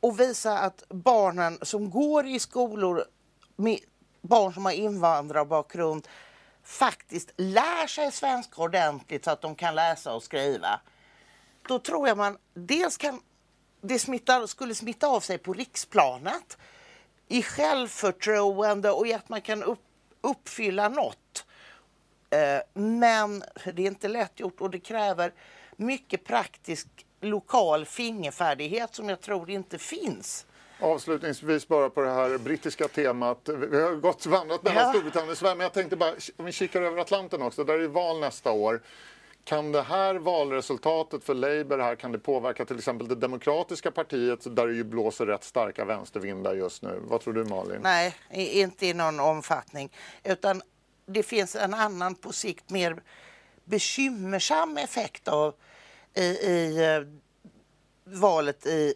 och 0.00 0.20
visa 0.20 0.58
att 0.58 0.84
barnen 0.88 1.58
som 1.62 1.90
går 1.90 2.26
i 2.26 2.38
skolor 2.38 3.04
med 3.56 3.78
barn 4.20 4.54
som 4.54 4.64
har 4.64 4.72
invandrarbakgrund 4.72 6.08
faktiskt 6.72 7.32
lär 7.36 7.86
sig 7.86 8.12
svenska 8.12 8.62
ordentligt 8.62 9.24
så 9.24 9.30
att 9.30 9.40
de 9.40 9.54
kan 9.54 9.74
läsa 9.74 10.14
och 10.14 10.22
skriva. 10.22 10.80
Då 11.68 11.78
tror 11.78 12.08
jag 12.08 12.16
man 12.16 12.38
dels 12.54 12.96
kan 12.96 13.20
det 13.80 13.98
smittar, 13.98 14.46
skulle 14.46 14.74
smitta 14.74 15.06
av 15.06 15.20
sig 15.20 15.38
på 15.38 15.52
riksplanet 15.52 16.58
i 17.28 17.42
självförtroende 17.42 18.90
och 18.90 19.06
i 19.06 19.14
att 19.14 19.28
man 19.28 19.40
kan 19.40 19.62
upp, 19.62 19.84
uppfylla 20.20 20.88
något. 20.88 21.46
Eh, 22.30 22.80
men 22.82 23.44
det 23.64 23.82
är 23.82 23.86
inte 23.86 24.08
lätt 24.08 24.40
gjort 24.40 24.60
och 24.60 24.70
det 24.70 24.80
kräver 24.80 25.32
mycket 25.76 26.24
praktisk 26.24 26.88
lokal 27.20 27.84
fingerfärdighet 27.84 28.94
som 28.94 29.08
jag 29.08 29.20
tror 29.20 29.50
inte 29.50 29.78
finns 29.78 30.46
Avslutningsvis 30.80 31.68
bara 31.68 31.90
på 31.90 32.00
det 32.00 32.10
här 32.10 32.38
brittiska 32.38 32.88
temat. 32.88 33.48
Vi 33.48 33.82
har 33.82 33.94
gått 33.94 34.26
vandrat 34.26 34.62
mellan 34.62 34.82
Ja. 34.82 34.92
Storbritannien 34.92 35.30
och 35.30 35.38
Sverige, 35.38 35.54
men 35.54 35.64
jag 35.64 35.72
tänkte 35.72 35.96
bara, 35.96 36.12
om 36.36 36.44
vi 36.44 36.52
kikar 36.52 36.82
över 36.82 36.98
Atlanten 36.98 37.42
också, 37.42 37.64
där 37.64 37.74
är 37.74 37.78
det 37.78 37.88
val 37.88 38.20
nästa 38.20 38.52
år. 38.52 38.82
Kan 39.44 39.72
det 39.72 39.82
här 39.82 40.14
valresultatet 40.14 41.24
för 41.24 41.34
Labour 41.34 41.78
här, 41.78 41.94
kan 41.94 42.12
det 42.12 42.18
påverka 42.18 42.64
till 42.64 42.78
exempel 42.78 43.08
det 43.08 43.14
demokratiska 43.14 43.90
partiet 43.90 44.56
där 44.56 44.66
det 44.66 44.74
ju 44.74 44.84
blåser 44.84 45.26
rätt 45.26 45.44
starka 45.44 45.84
vänstervindar 45.84 46.54
just 46.54 46.82
nu? 46.82 47.00
Vad 47.02 47.20
tror 47.20 47.34
du 47.34 47.44
Malin? 47.44 47.80
Nej, 47.82 48.14
inte 48.30 48.86
i 48.86 48.94
någon 48.94 49.20
omfattning. 49.20 49.92
Utan 50.24 50.62
det 51.06 51.22
finns 51.22 51.56
en 51.56 51.74
annan 51.74 52.14
på 52.14 52.32
sikt 52.32 52.70
mer 52.70 53.02
bekymmersam 53.64 54.76
effekt 54.78 55.28
av 55.28 55.54
i, 56.14 56.22
i 56.22 56.84
eh, 56.84 57.08
valet 58.04 58.66
i, 58.66 58.94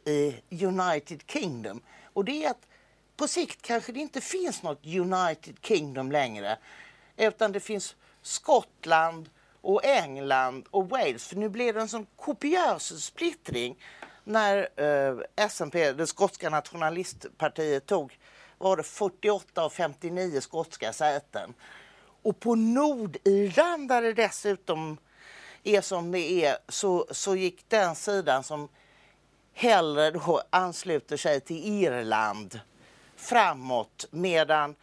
i 0.51 0.65
United 0.67 1.23
Kingdom. 1.27 1.81
Och 2.13 2.25
det 2.25 2.45
är 2.45 2.51
att 2.51 2.69
på 3.17 3.29
sikt 3.29 3.63
kanske 3.63 3.93
det 3.93 4.01
inte 4.01 4.21
finns 4.21 4.63
något 4.63 4.87
United 4.87 5.57
Kingdom 5.63 6.13
längre. 6.13 6.59
Utan 7.17 7.53
det 7.53 7.61
finns 7.61 7.97
Skottland 8.23 9.31
och 9.61 9.85
England 9.85 10.67
och 10.71 10.89
Wales. 10.89 11.27
För 11.27 11.37
nu 11.37 11.49
blir 11.49 11.73
det 11.73 11.81
en 11.81 11.89
sån 11.89 12.07
kopiös 12.17 13.05
splittring 13.05 13.77
när 14.25 14.69
eh, 14.77 15.49
SNP, 15.49 15.93
det 15.93 16.07
skotska 16.07 16.51
nationalistpartiet, 16.51 17.87
tog 17.87 18.19
var 18.59 18.77
det 18.77 18.83
48 18.83 19.63
av 19.63 19.71
59 19.71 20.41
skotska 20.41 20.93
säten. 20.93 21.55
Och 22.23 22.41
på 22.41 22.55
Nordirland 22.55 23.89
där 23.89 24.03
det 24.03 24.13
dessutom 24.13 24.99
är 25.65 25.81
som 25.81 26.13
det 26.13 26.45
är 26.45 26.59
så, 26.69 27.07
så 27.11 27.37
gick 27.37 27.69
den 27.69 27.95
sidan 27.95 28.45
som 28.45 28.69
hellre 29.57 30.11
då 30.11 30.43
ansluter 30.51 31.17
sig 31.17 31.41
till 31.41 31.83
Irland 31.83 32.61
framåt 33.17 34.07
medan 34.11 34.75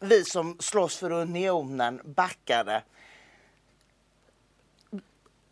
vi 0.00 0.24
som 0.24 0.56
slåss 0.60 0.96
för 0.96 1.10
unionen 1.10 2.00
backade. 2.04 2.82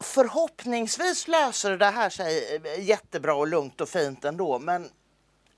Förhoppningsvis 0.01 1.29
löser 1.29 1.77
det 1.77 1.87
här 1.91 2.11
sig 2.11 2.61
eh, 2.65 2.85
jättebra 2.85 3.35
och 3.35 3.49
lugnt 3.49 3.81
och 3.81 3.89
fint 3.89 4.25
ändå 4.25 4.59
men 4.59 4.91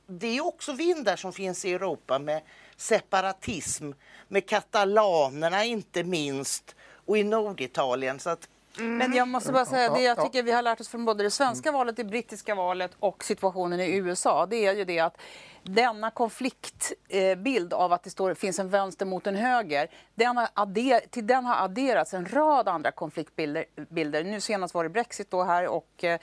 det 0.06 0.36
är 0.36 0.46
också 0.46 0.72
vindar 0.72 1.16
som 1.16 1.32
finns 1.32 1.64
i 1.64 1.72
Europa 1.72 2.18
med 2.18 2.42
separatism, 2.76 3.90
med 4.28 4.48
katalanerna 4.48 5.64
inte 5.64 6.04
minst 6.04 6.74
och 7.06 7.18
i 7.18 7.24
Norditalien. 7.24 8.20
Så 8.20 8.30
att 8.30 8.48
men 8.78 9.12
jag 9.14 9.28
måste 9.28 9.52
bara 9.52 9.64
säga, 9.66 9.90
det 9.90 10.00
jag 10.00 10.10
Ja, 10.10 10.14
ja. 10.18 10.24
tycker 10.24 10.42
vi 10.42 10.52
har 10.52 10.62
lärt 10.62 10.80
oss 10.80 10.88
från 10.88 11.04
både 11.04 11.24
det 11.24 11.30
svenska 11.30 11.72
valet, 11.72 11.96
det 11.96 12.04
brittiska 12.04 12.54
valet 12.54 12.90
och 12.98 13.24
situationen 13.24 13.80
i 13.80 13.96
USA, 13.96 14.46
det 14.46 14.56
är 14.66 14.74
ju 14.74 14.84
det 14.84 14.98
att 14.98 15.16
denna 15.62 16.10
konfliktbild 16.10 17.72
av 17.72 17.92
att 17.92 18.02
det 18.02 18.10
står, 18.10 18.34
finns 18.34 18.58
en 18.58 18.68
vänster 18.68 19.06
mot 19.06 19.26
en 19.26 19.34
höger, 19.34 19.88
den 20.14 20.36
har 20.36 20.48
adder, 20.54 21.00
till 21.10 21.26
den 21.26 21.44
har 21.44 21.64
adderats 21.64 22.14
en 22.14 22.26
rad 22.26 22.68
andra 22.68 22.90
konfliktbilder. 22.90 23.64
Bilder. 23.90 24.24
Nu 24.24 24.40
senast 24.40 24.74
var 24.74 24.84
det 24.84 24.90
Brexit 24.90 25.30
då 25.30 25.42
här 25.42 25.66
och, 25.66 26.04
eh, 26.04 26.20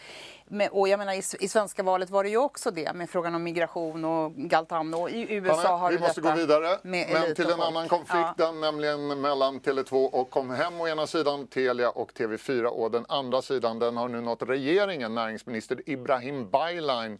och 0.72 0.88
jag 0.88 0.98
menar 0.98 1.14
i, 1.14 1.22
i 1.40 1.48
svenska 1.48 1.84
valet 1.84 2.10
var 2.10 2.24
det 2.24 2.30
ju 2.30 2.38
också 2.38 2.72
det 2.72 2.94
med 2.94 3.10
frågan 3.10 3.36
om 3.36 3.44
migration 3.44 4.06
och 4.06 4.34
Galtan 4.36 4.94
och 4.94 5.10
i 5.10 5.34
USA 5.34 5.56
Hanna, 5.56 5.78
har 5.78 5.92
vi 5.92 6.00
måste 6.00 6.22
gå 6.22 6.32
vidare. 6.32 6.78
Men 6.82 7.36
till 7.36 7.50
en 7.50 7.62
annan 7.62 7.88
konflikt, 7.88 8.10
Ja. 8.10 8.34
den 8.38 8.62
nämligen 8.62 9.22
mellan 9.22 9.60
Tele2 9.60 10.10
och 10.10 10.30
Comhem 10.30 10.82
å 10.82 10.88
ena 10.88 11.08
sidan, 11.08 11.48
Telia 11.48 11.90
och 11.90 12.14
TV4 12.14 12.66
och 12.66 12.92
den 12.92 13.06
andra 13.10 13.42
sidan, 13.42 13.80
den 13.80 13.98
har 13.98 14.08
nu 14.08 14.22
nått 14.22 14.42
regeringen. 14.42 15.16
Näringsminister 15.16 15.90
Ibrahim 15.90 16.50
Baylan 16.50 17.20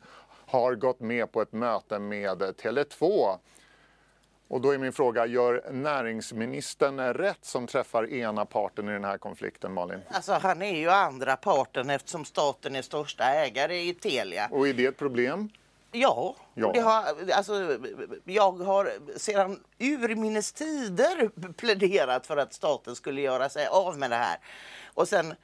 har 0.50 0.76
gått 0.76 1.00
med 1.00 1.32
på 1.32 1.42
ett 1.42 1.54
möte 1.54 2.00
med 2.00 2.42
Tele2. 2.42 3.38
Och 4.48 4.62
då 4.62 4.72
är 4.72 4.78
min 4.78 4.94
fråga, 4.94 5.26
gör 5.26 5.72
näringsministern 5.72 7.14
rätt 7.14 7.46
som 7.46 7.68
träffar 7.68 8.14
ena 8.14 8.46
parten 8.46 8.90
i 8.90 8.92
den 8.92 9.04
här 9.04 9.18
konflikten, 9.18 9.74
Malin? 9.74 10.00
alltså, 10.10 10.34
han 10.34 10.62
är 10.62 10.80
ju 10.80 10.90
andra 10.90 11.36
parten 11.36 11.90
eftersom 11.90 12.26
staten 12.26 12.76
är 12.76 12.82
största 12.82 13.24
ägare 13.24 13.78
i 13.78 13.94
Telia. 13.94 14.48
Och 14.52 14.68
är 14.68 14.74
det 14.74 14.86
ett 14.86 14.98
problem? 14.98 15.50
Ja, 15.92 16.36
Ja. 16.60 16.72
Det 16.74 16.80
har, 16.80 17.04
alltså, 17.34 17.78
jag 18.24 18.52
har 18.52 18.92
sedan 19.18 19.60
urminnes 19.80 20.54
tider 20.54 21.30
pläderat 21.58 22.28
för 22.28 22.38
att 22.38 22.54
staten 22.54 22.96
skulle 22.96 23.22
göra 23.22 23.50
sig 23.50 23.68
av 23.68 23.98
med 23.98 24.10
det 24.10 24.16
här. 24.16 24.38
Och 24.94 25.08
sen 25.08 25.36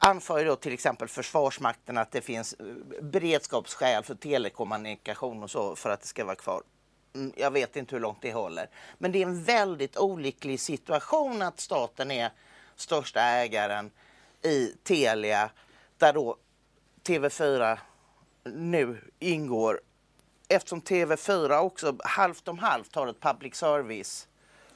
anför 0.00 0.44
då 0.44 0.56
till 0.56 0.72
exempel 0.72 1.08
Försvarsmakten 1.08 1.98
att 1.98 2.10
det 2.10 2.20
finns 2.20 2.52
eh, 2.54 2.66
beredskapsskäl 3.02 4.02
för 4.02 4.14
telekommunikation 4.14 5.42
och 5.42 5.50
så 5.50 5.76
för 5.76 5.90
att 5.90 6.00
det 6.00 6.06
ska 6.06 6.24
vara 6.24 6.36
kvar. 6.36 6.62
Mm, 7.14 7.32
jag 7.36 7.50
vet 7.50 7.76
inte 7.76 7.94
hur 7.94 8.00
långt 8.00 8.22
det 8.22 8.32
håller. 8.32 8.68
Men 8.98 9.12
det 9.12 9.18
är 9.18 9.26
en 9.26 9.44
väldigt 9.44 9.96
olycklig 9.96 10.60
situation 10.60 11.42
att 11.42 11.60
staten 11.60 12.10
är 12.10 12.30
största 12.76 13.20
ägaren 13.20 13.90
i 14.42 14.74
Telia 14.82 15.50
där 15.98 16.12
då 16.12 16.36
TV4 17.04 17.78
nu 18.44 19.10
ingår 19.18 19.80
eftersom 20.48 20.80
TV4 20.80 21.58
också 21.58 21.96
halvt 22.04 22.48
om 22.48 22.58
halvt 22.58 22.94
har 22.94 23.06
ett 23.06 23.20
public 23.20 23.54
service 23.54 24.28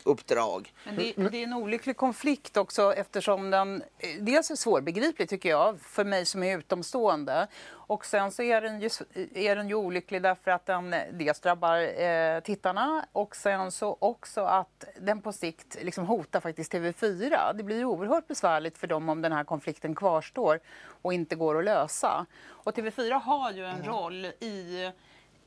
uppdrag. 0.05 0.73
Men 0.85 0.97
det, 0.97 1.12
det 1.17 1.38
är 1.38 1.43
en 1.43 1.53
olycklig 1.53 1.97
konflikt 1.97 2.57
också 2.57 2.95
eftersom 2.95 3.51
den 3.51 3.83
eh, 3.99 4.09
dels 4.21 4.51
är 4.51 4.57
svårbegriplig 4.57 5.29
tycker 5.29 5.49
jag 5.49 5.81
för 5.81 6.05
mig 6.05 6.25
som 6.27 6.43
är 6.43 6.59
utomstående 6.59 7.47
och 7.71 8.05
sen 8.07 8.31
så 8.31 8.43
är 8.43 8.61
den 8.61 8.81
ju, 8.81 8.88
är 9.35 9.57
den 9.57 9.69
ju 9.69 9.75
olycklig 9.75 10.23
därför 10.23 10.51
att 10.51 10.67
den 10.67 10.93
eh, 10.93 11.03
dels 11.12 11.40
drabbar 11.40 12.03
eh, 12.03 12.40
tittarna 12.40 13.07
och 13.12 13.37
sen 13.37 13.73
så 13.73 13.97
också 14.01 14.40
att 14.40 14.85
den 15.01 15.21
på 15.21 15.33
sikt 15.33 15.77
liksom 15.83 16.07
hotar 16.07 16.40
faktiskt 16.40 16.73
TV4. 16.73 17.55
Det 17.55 17.62
blir 17.62 17.77
ju 17.77 17.85
oerhört 17.85 18.27
besvärligt 18.27 18.79
för 18.79 18.87
dem 18.87 19.09
om 19.09 19.23
den 19.23 19.33
här 19.33 19.45
konflikten 19.45 19.95
kvarstår 19.95 20.61
och 21.03 21.12
inte 21.12 21.37
går 21.37 21.59
att 21.59 21.64
lösa. 21.64 22.27
Och 22.47 22.77
TV4 22.77 23.21
har 23.21 23.53
ju 23.53 23.64
en 23.64 23.85
roll 23.85 24.25
i, 24.25 24.90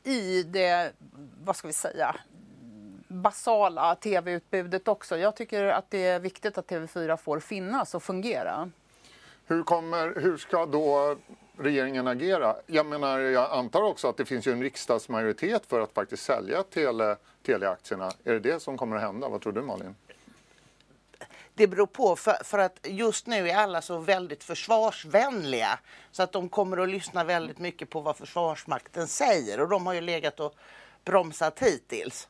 i 0.04 0.44
det, 0.44 0.92
vad 1.44 1.56
ska 1.56 1.68
vi 1.68 1.74
säga, 1.74 2.16
basala 3.08 3.96
tv-utbudet 3.96 4.88
också. 4.88 5.18
Jag 5.18 5.36
tycker 5.36 5.64
att 5.64 5.92
det 5.92 6.08
är 6.08 6.20
viktigt 6.20 6.58
att 6.58 6.68
TV4 6.68 7.18
får 7.18 7.40
finnas 7.40 7.96
och 7.96 8.04
fungera. 8.04 8.72
Hur, 9.46 9.64
kommer, 9.64 10.22
hur 10.22 10.38
ska 10.38 10.66
då 10.66 11.18
regeringen 11.58 12.08
agera? 12.08 12.56
Jag 12.66 12.86
menar, 12.86 13.20
jag 13.20 13.52
antar 13.52 13.82
också 13.82 14.08
att 14.08 14.18
det 14.18 14.26
finns 14.26 14.48
ju 14.48 14.52
en 14.52 14.64
riksdagsmajoritet 14.64 15.66
för 15.66 15.80
att 15.80 15.94
faktiskt 15.94 16.24
sälja 16.24 16.64
tele, 16.64 17.16
teleaktierna. 17.46 18.12
Är 18.24 18.34
det 18.34 18.40
det 18.40 18.60
som 18.60 18.78
kommer 18.78 18.96
att 18.96 19.02
hända? 19.02 19.30
Vad 19.30 19.42
tror 19.42 19.54
du 19.54 19.62
Malin? 19.62 19.96
Det 21.54 21.68
beror 21.68 21.86
på 21.86 22.16
för, 22.16 22.44
för 22.44 22.60
att 22.60 22.80
just 22.84 23.28
nu 23.28 23.50
är 23.50 23.56
alla 23.56 23.82
så 23.82 23.98
väldigt 23.98 24.44
försvarsvänliga 24.44 25.80
så 26.12 26.24
att 26.24 26.32
de 26.32 26.50
kommer 26.50 26.78
att 26.78 26.90
lyssna 26.90 27.24
väldigt 27.24 27.60
mycket 27.60 27.90
på 27.90 28.02
vad 28.02 28.18
Försvarsmakten 28.18 29.08
säger 29.08 29.62
och 29.62 29.70
de 29.70 29.86
har 29.86 29.94
ju 29.94 30.02
legat 30.02 30.40
och 30.40 30.56
bromsat 31.04 31.60
hittills. 31.60 32.28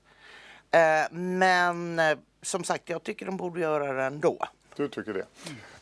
Eh, 0.71 1.11
men 1.11 1.99
eh, 1.99 2.17
som 2.41 2.63
sagt, 2.63 2.89
jag 2.89 3.03
tycker 3.03 3.25
de 3.25 3.37
borde 3.37 3.59
göra 3.59 3.93
det 3.93 4.03
ändå. 4.03 4.37
Du 4.75 4.87
tycker 4.87 5.13
det. 5.13 5.25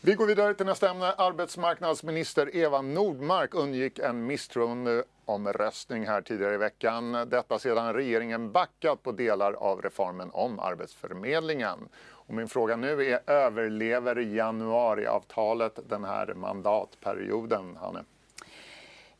Vi 0.01 0.13
går 0.13 0.25
vidare 0.25 0.53
till 0.53 0.65
nästa 0.65 0.89
ämne. 0.89 1.13
Arbetsmarknadsminister 1.17 2.55
Eva 2.55 2.81
Nordmark 2.81 3.53
undgick 3.53 3.99
en 3.99 4.25
misstroendeomröstning 4.25 6.07
här 6.07 6.21
tidigare 6.21 6.53
i 6.53 6.57
veckan. 6.57 7.11
Detta 7.11 7.59
sedan 7.59 7.93
regeringen 7.93 8.51
backat 8.51 9.03
på 9.03 9.11
delar 9.11 9.53
av 9.53 9.81
reformen 9.81 10.29
om 10.33 10.59
Arbetsförmedlingen. 10.59 11.79
Och 12.27 12.33
min 12.33 12.47
fråga 12.47 12.75
nu 12.75 13.05
är, 13.05 13.19
överlever 13.27 14.15
januariavtalet 14.15 15.79
den 15.89 16.03
här 16.03 16.33
mandatperioden, 16.33 17.77
Hanne? 17.81 18.03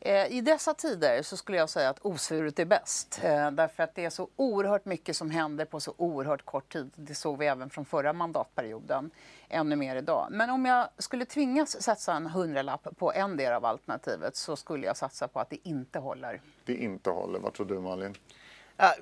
Eh, 0.00 0.26
I 0.26 0.40
dessa 0.40 0.74
tider 0.74 1.22
så 1.22 1.36
skulle 1.36 1.58
jag 1.58 1.70
säga 1.70 1.88
att 1.88 1.98
osvuret 1.98 2.58
är 2.58 2.64
bäst. 2.64 3.20
Eh, 3.22 3.50
Därför 3.50 3.82
att 3.82 3.94
det 3.94 4.04
är 4.04 4.10
så 4.10 4.28
oerhört 4.36 4.84
mycket 4.84 5.16
som 5.16 5.30
händer 5.30 5.64
på 5.64 5.80
så 5.80 5.94
oerhört 5.96 6.44
kort 6.44 6.72
tid. 6.72 6.90
Det 6.94 7.14
såg 7.14 7.38
vi 7.38 7.46
även 7.46 7.70
från 7.70 7.84
förra 7.84 8.12
mandatperioden. 8.12 9.10
Ännu 9.48 9.76
mer 9.76 9.96
idag. 9.96 10.28
Men 10.30 10.50
om 10.50 10.66
jag 10.66 10.88
skulle 10.98 11.24
tvingas 11.24 11.82
satsa 11.82 12.12
en 12.12 12.26
hundralapp 12.26 12.86
på 12.98 13.12
en 13.12 13.36
del 13.36 13.52
av 13.52 13.64
alternativet 13.64 14.36
så 14.36 14.56
skulle 14.56 14.86
jag 14.86 14.96
satsa 14.96 15.28
på 15.28 15.40
att 15.40 15.50
det 15.50 15.68
inte 15.68 15.98
håller. 15.98 16.40
Det 16.64 16.74
inte 16.74 17.10
håller. 17.10 17.38
Vad 17.38 17.52
tror 17.54 17.66
du 17.66 17.80
Malin? 17.80 18.14
Ja, 18.76 18.94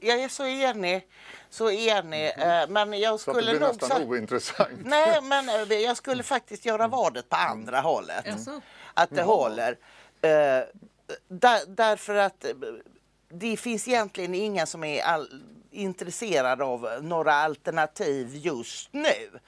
jag 0.00 0.20
är 0.22 0.28
så 0.28 0.46
enig, 0.46 1.08
så 1.50 1.70
enig. 1.70 2.32
eh, 2.38 2.68
Men 2.68 2.92
jag 3.00 3.12
Mhm. 3.12 3.18
Så 3.18 3.30
att 3.30 3.36
det 3.36 3.42
skulle 3.42 3.50
blir 3.50 3.60
nog... 3.60 3.68
nästan 3.68 3.88
sa- 3.88 4.04
ointressant. 4.04 4.70
Nej, 4.84 5.20
men 5.22 5.46
jag 5.82 5.96
skulle 5.96 6.22
faktiskt 6.22 6.66
göra 6.66 6.88
vadet 6.88 7.28
på 7.28 7.36
andra 7.36 7.80
hållet. 7.80 8.26
Jaså? 8.26 8.60
Att 8.94 9.10
det 9.10 9.22
håller. 9.22 9.78
Eh, 10.22 10.64
där, 11.28 11.60
därför 11.66 12.14
att 12.14 12.44
eh, 12.44 12.50
det 13.28 13.56
finns 13.56 13.88
egentligen 13.88 14.34
ingen 14.34 14.66
som 14.66 14.84
är 14.84 15.02
all, 15.02 15.28
intresserad 15.70 16.62
av 16.62 16.88
några 17.02 17.32
alternativ 17.34 18.30
just 18.36 18.92
nu. 18.92 19.38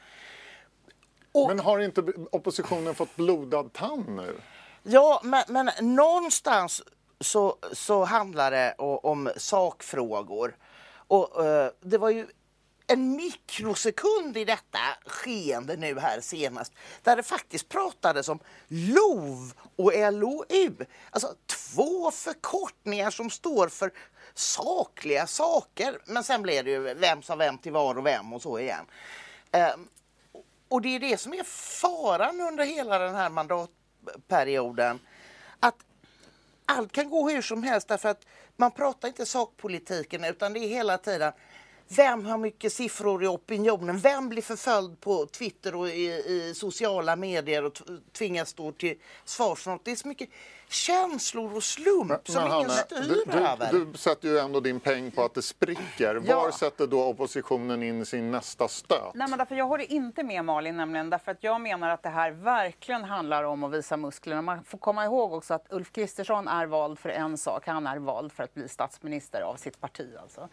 Och- 1.32 1.48
Men 1.48 1.58
har 1.58 1.78
inte 1.78 2.02
oppositionen 2.32 2.94
fått 2.94 3.16
blodad 3.16 3.72
tand 3.72 4.08
nu? 4.08 4.36
Ja, 4.82 5.20
men, 5.24 5.44
men 5.48 5.70
någonstans 5.80 6.82
så, 7.20 7.56
så 7.72 8.04
handlar 8.04 8.50
det 8.50 8.74
om 8.78 9.30
sakfrågor. 9.36 10.56
Och 11.06 11.44
uh, 11.44 11.66
det 11.80 11.98
var 11.98 12.10
ju 12.10 12.26
en 12.86 13.16
mikrosekund 13.16 14.36
i 14.36 14.44
detta 14.44 14.78
skeende 15.06 15.76
nu 15.76 15.98
här 15.98 16.20
senast 16.20 16.72
där 17.02 17.16
det 17.16 17.22
faktiskt 17.22 17.68
pratades 17.68 18.28
om 18.28 18.38
LOV 18.68 19.52
och 19.76 19.92
LOU. 20.12 20.86
Alltså 21.10 21.34
två 21.46 22.10
förkortningar 22.10 23.10
som 23.10 23.30
står 23.30 23.68
för 23.68 23.92
sakliga 24.34 25.26
saker. 25.26 25.98
Men 26.04 26.24
sen 26.24 26.42
blev 26.42 26.64
det 26.64 26.70
ju 26.70 26.94
vem 26.94 27.22
sa 27.22 27.36
vem 27.36 27.58
till 27.58 27.72
var 27.72 27.98
och 27.98 28.06
vem 28.06 28.32
och 28.32 28.42
så 28.42 28.58
igen. 28.58 28.86
Um, 29.74 29.88
och 30.68 30.82
det 30.82 30.88
är 30.88 31.00
det 31.00 31.20
som 31.20 31.34
är 31.34 31.42
faran 31.80 32.40
under 32.40 32.64
hela 32.64 32.98
den 32.98 33.14
här 33.14 33.30
mandatperioden. 33.30 35.00
Att 35.60 35.76
allt 36.66 36.92
kan 36.92 37.10
gå 37.10 37.30
hur 37.30 37.42
som 37.42 37.62
helst 37.62 37.88
därför 37.88 38.08
att 38.08 38.26
man 38.56 38.70
pratar 38.70 39.08
inte 39.08 39.26
sakpolitiken 39.26 40.24
utan 40.24 40.52
det 40.52 40.60
är 40.60 40.68
hela 40.68 40.98
tiden 40.98 41.32
vem 41.88 42.26
har 42.26 42.38
mycket 42.38 42.72
siffror 42.72 43.24
i 43.24 43.26
opinionen? 43.26 43.98
Vem 43.98 44.28
blir 44.28 44.42
förföljd 44.42 45.00
på 45.00 45.26
Twitter 45.26 45.74
och 45.74 45.88
i, 45.88 46.06
i 46.06 46.52
sociala 46.56 47.16
medier 47.16 47.64
och 47.64 47.78
tvingas 48.12 48.48
stå 48.48 48.72
till 48.72 48.94
svars 49.24 49.62
för 49.62 49.70
något? 49.70 49.84
Det 49.84 49.90
är 49.90 49.96
så 49.96 50.08
mycket 50.08 50.28
känslor 50.74 51.56
och 51.56 51.62
slump 51.62 52.08
men, 52.08 52.18
som 52.24 52.34
men, 52.34 52.46
ingen 52.46 52.52
Hanna, 52.52 52.72
styr 52.72 52.96
du, 52.96 53.24
du, 53.32 53.38
över. 53.38 53.72
Du 53.72 53.98
sätter 53.98 54.28
ju 54.28 54.38
ändå 54.38 54.60
din 54.60 54.80
peng 54.80 55.10
på 55.10 55.22
att 55.22 55.34
det 55.34 55.42
spricker. 55.42 56.22
Ja. 56.26 56.42
Var 56.42 56.50
sätter 56.50 56.86
då 56.86 57.04
oppositionen 57.04 57.82
in 57.82 58.06
sin 58.06 58.30
nästa 58.30 58.68
stöt? 58.68 59.14
Nej, 59.14 59.28
men 59.28 59.38
därför 59.38 59.54
jag 59.54 59.66
håller 59.66 59.92
inte 59.92 60.22
med 60.22 60.44
Malin, 60.44 60.76
nämligen 60.76 61.10
därför 61.10 61.32
att 61.32 61.44
jag 61.44 61.60
menar 61.60 61.90
att 61.90 62.02
det 62.02 62.08
här 62.08 62.30
verkligen 62.30 63.04
handlar 63.04 63.44
om 63.44 63.64
att 63.64 63.72
visa 63.72 63.96
musklerna. 63.96 64.42
Man 64.42 64.64
får 64.64 64.78
komma 64.78 65.04
ihåg 65.04 65.32
också 65.32 65.54
att 65.54 65.66
Ulf 65.70 65.92
Kristersson 65.92 66.48
är 66.48 66.66
vald 66.66 66.98
för 66.98 67.08
en 67.08 67.38
sak. 67.38 67.66
Han 67.66 67.86
är 67.86 67.98
vald 67.98 68.32
för 68.32 68.42
att 68.42 68.54
bli 68.54 68.68
statsminister 68.68 69.40
av 69.40 69.56
sitt 69.56 69.80
parti. 69.80 70.08
Alltså. 70.22 70.48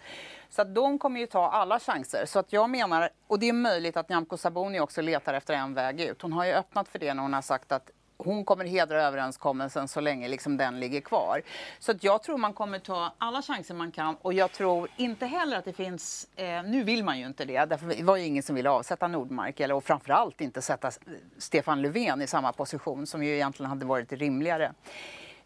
Så 0.50 0.62
att 0.62 0.76
de 0.76 1.00
kommer 1.00 1.20
ju 1.20 1.26
ta 1.26 1.50
alla 1.50 1.80
chanser. 1.80 2.26
Så 2.26 2.40
att 2.40 2.54
jag 2.54 2.70
menar, 2.70 3.10
och 3.28 3.40
det 3.40 3.50
är 3.50 3.54
möjligt 3.54 3.98
att 3.98 4.10
Nyamko 4.10 4.38
Sabuni 4.38 4.80
också 4.80 5.02
letar 5.02 5.34
efter 5.34 5.54
en 5.54 5.74
väg 5.74 6.02
ut. 6.02 6.22
Hon 6.22 6.34
har 6.34 6.46
ju 6.46 6.52
öppnat 6.52 6.90
för 6.90 7.00
det 7.00 7.14
när 7.14 7.24
hon 7.24 7.34
har 7.34 7.42
sagt 7.42 7.72
att 7.72 7.92
hon 8.26 8.46
kommer 8.46 8.66
hedra 8.66 9.04
överenskommelsen 9.04 9.88
så 9.88 10.00
länge 10.00 10.28
liksom 10.28 10.58
den 10.58 10.80
ligger 10.80 11.02
kvar. 11.02 11.42
Så 11.80 11.92
att 11.92 12.04
jag 12.04 12.24
tror 12.24 12.38
man 12.38 12.54
kommer 12.54 12.80
ta 12.80 13.14
alla 13.18 13.42
chanser 13.42 13.74
man 13.74 13.92
kan 13.92 14.16
och 14.22 14.34
jag 14.34 14.52
tror 14.52 14.90
inte 14.98 15.26
heller 15.26 15.58
att 15.58 15.66
det 15.66 15.74
finns, 15.74 16.28
eh, 16.36 16.64
nu 16.64 16.84
vill 16.84 17.04
man 17.04 17.20
ju 17.20 17.26
inte 17.26 17.46
det, 17.46 17.66
därför 17.66 17.88
det 17.88 18.04
var 18.04 18.18
ju 18.18 18.26
ingen 18.26 18.44
som 18.44 18.56
ville 18.56 18.70
avsätta 18.70 19.08
Nordmark 19.08 19.60
eller 19.60 19.76
och 19.76 19.84
framförallt 19.84 20.42
inte 20.42 20.62
sätta 20.62 20.92
Stefan 21.38 21.82
Löfven 21.82 22.22
i 22.22 22.28
samma 22.28 22.54
position 22.54 23.08
som 23.08 23.24
ju 23.24 23.36
egentligen 23.36 23.70
hade 23.70 23.86
varit 23.86 24.12
rimligare. 24.12 24.74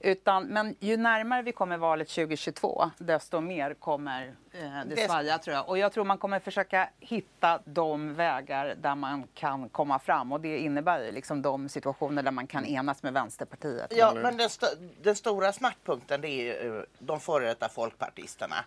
Utan, 0.05 0.45
men 0.45 0.75
ju 0.79 0.97
närmare 0.97 1.41
vi 1.41 1.51
kommer 1.51 1.77
valet 1.77 2.09
2022, 2.09 2.91
desto 2.97 3.41
mer 3.41 3.73
kommer 3.73 4.35
eh, 4.51 4.85
det 4.85 5.05
svaja 5.07 5.37
tror 5.37 5.55
jag. 5.55 5.69
Och 5.69 5.77
jag 5.77 5.91
tror 5.91 6.03
man 6.03 6.17
kommer 6.17 6.39
försöka 6.39 6.89
hitta 6.99 7.59
de 7.65 8.13
vägar 8.13 8.75
där 8.81 8.95
man 8.95 9.23
kan 9.33 9.69
komma 9.69 9.99
fram. 9.99 10.31
Och 10.31 10.41
det 10.41 10.57
innebär 10.57 11.03
ju 11.03 11.11
liksom 11.11 11.41
de 11.41 11.69
situationer 11.69 12.23
där 12.23 12.31
man 12.31 12.47
kan 12.47 12.65
enas 12.65 13.03
med 13.03 13.13
Vänsterpartiet. 13.13 13.93
Ja, 13.95 14.13
men 14.13 14.37
den, 14.37 14.45
st 14.45 14.65
den 15.01 15.15
stora 15.15 15.53
smärtpunkten 15.53 16.21
det 16.21 16.27
är 16.27 16.43
ju 16.43 16.77
eh, 16.77 16.83
de 16.99 17.19
före 17.19 17.45
detta 17.45 17.69
folkpartisterna. 17.69 18.65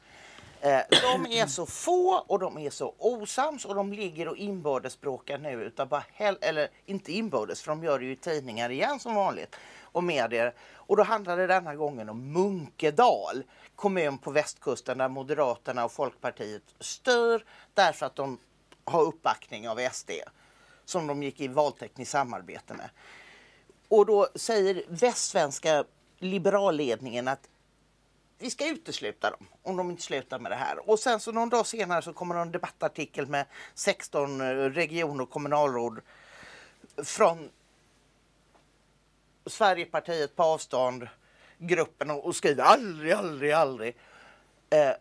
Eh, 0.60 0.80
de 1.02 1.26
är 1.26 1.46
så 1.46 1.66
få 1.66 2.24
och 2.26 2.38
de 2.38 2.58
är 2.58 2.70
så 2.70 2.94
osams 2.98 3.64
och 3.64 3.74
de 3.74 3.92
ligger 3.92 4.28
och 4.28 4.36
inbördesbråkar 4.36 5.38
nu. 5.38 5.64
Utan 5.64 5.88
bara 5.88 6.04
eller 6.40 6.68
inte 6.86 7.12
inbördes, 7.12 7.62
för 7.62 7.70
de 7.70 7.84
gör 7.84 7.98
det 7.98 8.04
ju 8.04 8.12
i 8.12 8.16
tidningar 8.16 8.70
igen 8.70 9.00
som 9.00 9.14
vanligt 9.14 9.56
och 9.92 10.04
medier. 10.04 10.54
Och 10.74 10.96
då 10.96 11.02
handlade 11.02 11.42
det 11.42 11.46
denna 11.46 11.74
gången 11.74 12.08
om 12.08 12.32
Munkedal, 12.32 13.42
kommun 13.76 14.18
på 14.18 14.30
västkusten 14.30 14.98
där 14.98 15.08
Moderaterna 15.08 15.84
och 15.84 15.92
Folkpartiet 15.92 16.62
styr 16.80 17.44
därför 17.74 18.06
att 18.06 18.16
de 18.16 18.38
har 18.84 19.02
uppbackning 19.02 19.68
av 19.68 19.88
SD 19.92 20.10
som 20.84 21.06
de 21.06 21.22
gick 21.22 21.40
i 21.40 21.48
valtekniskt 21.48 22.12
samarbete 22.12 22.74
med. 22.74 22.90
Och 23.88 24.06
då 24.06 24.28
säger 24.34 24.84
västsvenska 24.88 25.84
liberalledningen 26.18 27.28
att 27.28 27.48
vi 28.38 28.50
ska 28.50 28.68
utesluta 28.68 29.30
dem 29.30 29.46
om 29.62 29.76
de 29.76 29.90
inte 29.90 30.02
slutar 30.02 30.38
med 30.38 30.52
det 30.52 30.56
här. 30.56 30.90
Och 30.90 30.98
sen 30.98 31.20
så 31.20 31.32
någon 31.32 31.48
dag 31.48 31.66
senare 31.66 32.02
så 32.02 32.12
kommer 32.12 32.34
en 32.34 32.52
debattartikel 32.52 33.26
med 33.26 33.46
16 33.74 34.40
eh, 34.40 34.44
region 34.54 35.20
och 35.20 35.30
kommunalråd 35.30 36.00
från 37.04 37.50
Sverigepartiet 39.48 40.36
på 40.36 40.42
avstånd, 40.42 41.08
gruppen 41.58 42.10
och 42.10 42.36
skriver 42.36 42.62
aldrig, 42.62 43.12
aldrig, 43.12 43.52
aldrig. 43.52 43.96
Eh, 44.70 44.92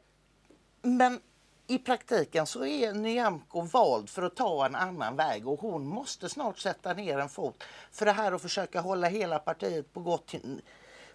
men 0.82 1.20
i 1.68 1.78
praktiken 1.78 2.46
så 2.46 2.66
är 2.66 2.94
Nyamko 2.94 3.62
vald 3.62 4.10
för 4.10 4.24
att 4.24 4.36
ta 4.36 4.66
en 4.66 4.76
annan 4.76 5.16
väg 5.16 5.48
och 5.48 5.60
hon 5.60 5.88
måste 5.88 6.30
snart 6.30 6.58
sätta 6.58 6.94
ner 6.94 7.18
en 7.18 7.30
fot 7.30 7.64
för 7.92 8.06
det 8.06 8.12
här 8.12 8.32
att 8.32 8.42
försöka 8.42 8.82
hålla 8.82 9.08
hela 9.08 9.40
partiet 9.40 9.94
på 9.94 10.00
gott 10.00 10.36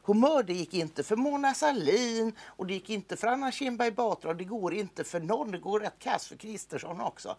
humör. 0.02 0.42
Det 0.42 0.52
gick 0.52 0.74
inte 0.74 1.02
för 1.02 1.16
Mona 1.16 1.54
Sahlin 1.54 2.32
och 2.46 2.66
det 2.66 2.74
gick 2.74 2.90
inte 2.90 3.16
för 3.16 3.26
Anna 3.26 3.52
Kinberg 3.52 3.90
Batra 3.90 4.30
och 4.30 4.36
det 4.36 4.44
går 4.44 4.74
inte 4.74 5.04
för 5.04 5.20
någon. 5.20 5.50
Det 5.50 5.58
går 5.58 5.80
rätt 5.80 5.98
kass 5.98 6.26
för 6.28 6.36
Kristersson 6.36 7.00
också. 7.00 7.36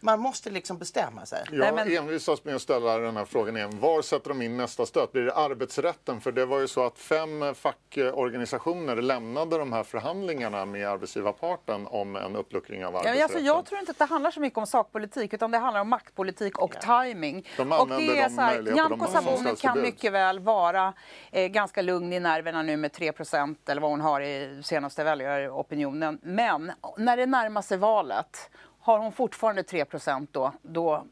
Man 0.00 0.20
måste 0.20 0.50
liksom 0.50 0.78
bestämma 0.78 1.26
sig. 1.26 1.44
Jag 1.52 1.74
men... 1.74 1.96
envisas 1.96 2.44
med 2.44 2.54
att 2.54 2.62
ställa 2.62 2.98
den 2.98 3.16
här 3.16 3.24
frågan 3.24 3.56
igen. 3.56 3.80
Var 3.80 4.02
sätter 4.02 4.28
de 4.28 4.42
in 4.42 4.56
nästa 4.56 4.86
stöt? 4.86 5.12
Blir 5.12 5.22
det 5.22 5.34
arbetsrätten? 5.34 6.20
För 6.20 6.32
det 6.32 6.46
var 6.46 6.60
ju 6.60 6.68
så 6.68 6.86
att 6.86 6.98
fem 6.98 7.54
fackorganisationer 7.54 8.96
lämnade 8.96 9.58
de 9.58 9.72
här 9.72 9.82
förhandlingarna 9.82 10.64
med 10.64 10.88
arbetsgivarparten 10.88 11.86
om 11.86 12.16
en 12.16 12.36
uppluckring 12.36 12.84
av 12.84 12.96
arbetsrätten. 12.96 13.18
Ja, 13.18 13.24
alltså, 13.24 13.38
jag 13.38 13.66
tror 13.66 13.80
inte 13.80 13.90
att 13.90 13.98
det 13.98 14.04
handlar 14.04 14.30
så 14.30 14.40
mycket 14.40 14.58
om 14.58 14.66
sakpolitik 14.66 15.34
utan 15.34 15.50
det 15.50 15.58
handlar 15.58 15.80
om 15.80 15.88
maktpolitik 15.88 16.58
och 16.58 16.74
ja. 16.82 17.02
timing. 17.02 17.48
De 17.56 17.72
och 17.72 17.88
det 17.88 18.18
är 18.18 18.28
så 18.28 18.40
här, 18.40 18.62
Nyamko 18.62 19.06
Sabuni 19.06 19.56
kan 19.56 19.80
mycket 19.80 20.12
väl 20.12 20.38
vara 20.38 20.92
eh, 21.32 21.46
ganska 21.46 21.82
lugn 21.82 22.12
i 22.12 22.20
nerverna 22.20 22.62
nu 22.62 22.76
med 22.76 22.90
3% 22.90 23.56
eller 23.66 23.80
vad 23.80 23.90
hon 23.90 24.00
har 24.00 24.20
i 24.20 24.62
senaste 24.64 25.04
väljaropinionen. 25.04 26.18
Men 26.22 26.72
när 26.96 27.16
det 27.16 27.26
närmar 27.26 27.62
sig 27.62 27.78
valet 27.78 28.50
har 28.88 28.98
hon 28.98 29.12
fortfarande 29.12 29.62
3 29.62 29.84
då, 30.32 30.52
då, 30.62 31.04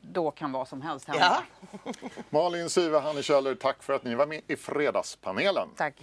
då 0.00 0.30
kan 0.30 0.52
vad 0.52 0.68
som 0.68 0.82
helst 0.82 1.08
hända. 1.08 1.42
Ja. 1.84 1.92
Malin 2.30 2.70
Sive, 2.70 2.98
Hanne 2.98 3.22
Kjöller, 3.22 3.54
tack 3.54 3.82
för 3.82 3.92
att 3.92 4.04
ni 4.04 4.14
var 4.14 4.26
med 4.26 4.40
i 4.46 4.56
Fredagspanelen. 4.56 5.68
Tack. 5.76 5.94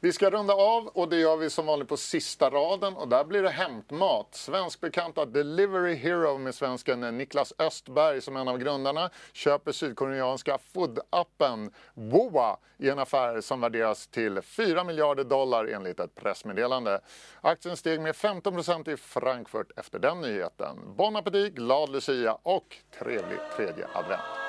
Vi 0.00 0.12
ska 0.12 0.30
runda 0.30 0.54
av 0.54 0.86
och 0.86 1.08
det 1.08 1.16
gör 1.16 1.36
vi 1.36 1.50
som 1.50 1.66
vanligt 1.66 1.88
på 1.88 1.96
sista 1.96 2.50
raden 2.50 2.96
och 2.96 3.08
där 3.08 3.24
blir 3.24 3.42
det 3.42 3.50
hämtmat. 3.50 4.34
Svenskbekanta 4.34 5.24
Delivery 5.24 5.94
Hero 5.94 6.38
med 6.38 6.54
svensken 6.54 7.00
Niklas 7.00 7.52
Östberg 7.58 8.20
som 8.20 8.36
en 8.36 8.48
av 8.48 8.58
grundarna 8.58 9.10
köper 9.32 9.72
sydkoreanska 9.72 10.58
food-appen 10.74 11.72
Woa 11.94 12.56
i 12.78 12.90
en 12.90 12.98
affär 12.98 13.40
som 13.40 13.60
värderas 13.60 14.06
till 14.06 14.42
4 14.42 14.84
miljarder 14.84 15.24
dollar 15.24 15.66
enligt 15.66 16.00
ett 16.00 16.14
pressmeddelande. 16.14 17.00
Aktien 17.40 17.76
steg 17.76 18.00
med 18.00 18.14
15% 18.14 18.90
i 18.90 18.96
Frankfurt 18.96 19.78
efter 19.78 19.98
den 19.98 20.20
nyheten. 20.20 20.78
Bon 20.96 21.16
appétit, 21.16 21.54
glad 21.54 21.90
Lucia 21.90 22.38
och 22.42 22.76
trevlig 22.98 23.38
tredje 23.56 23.86
advent! 23.94 24.47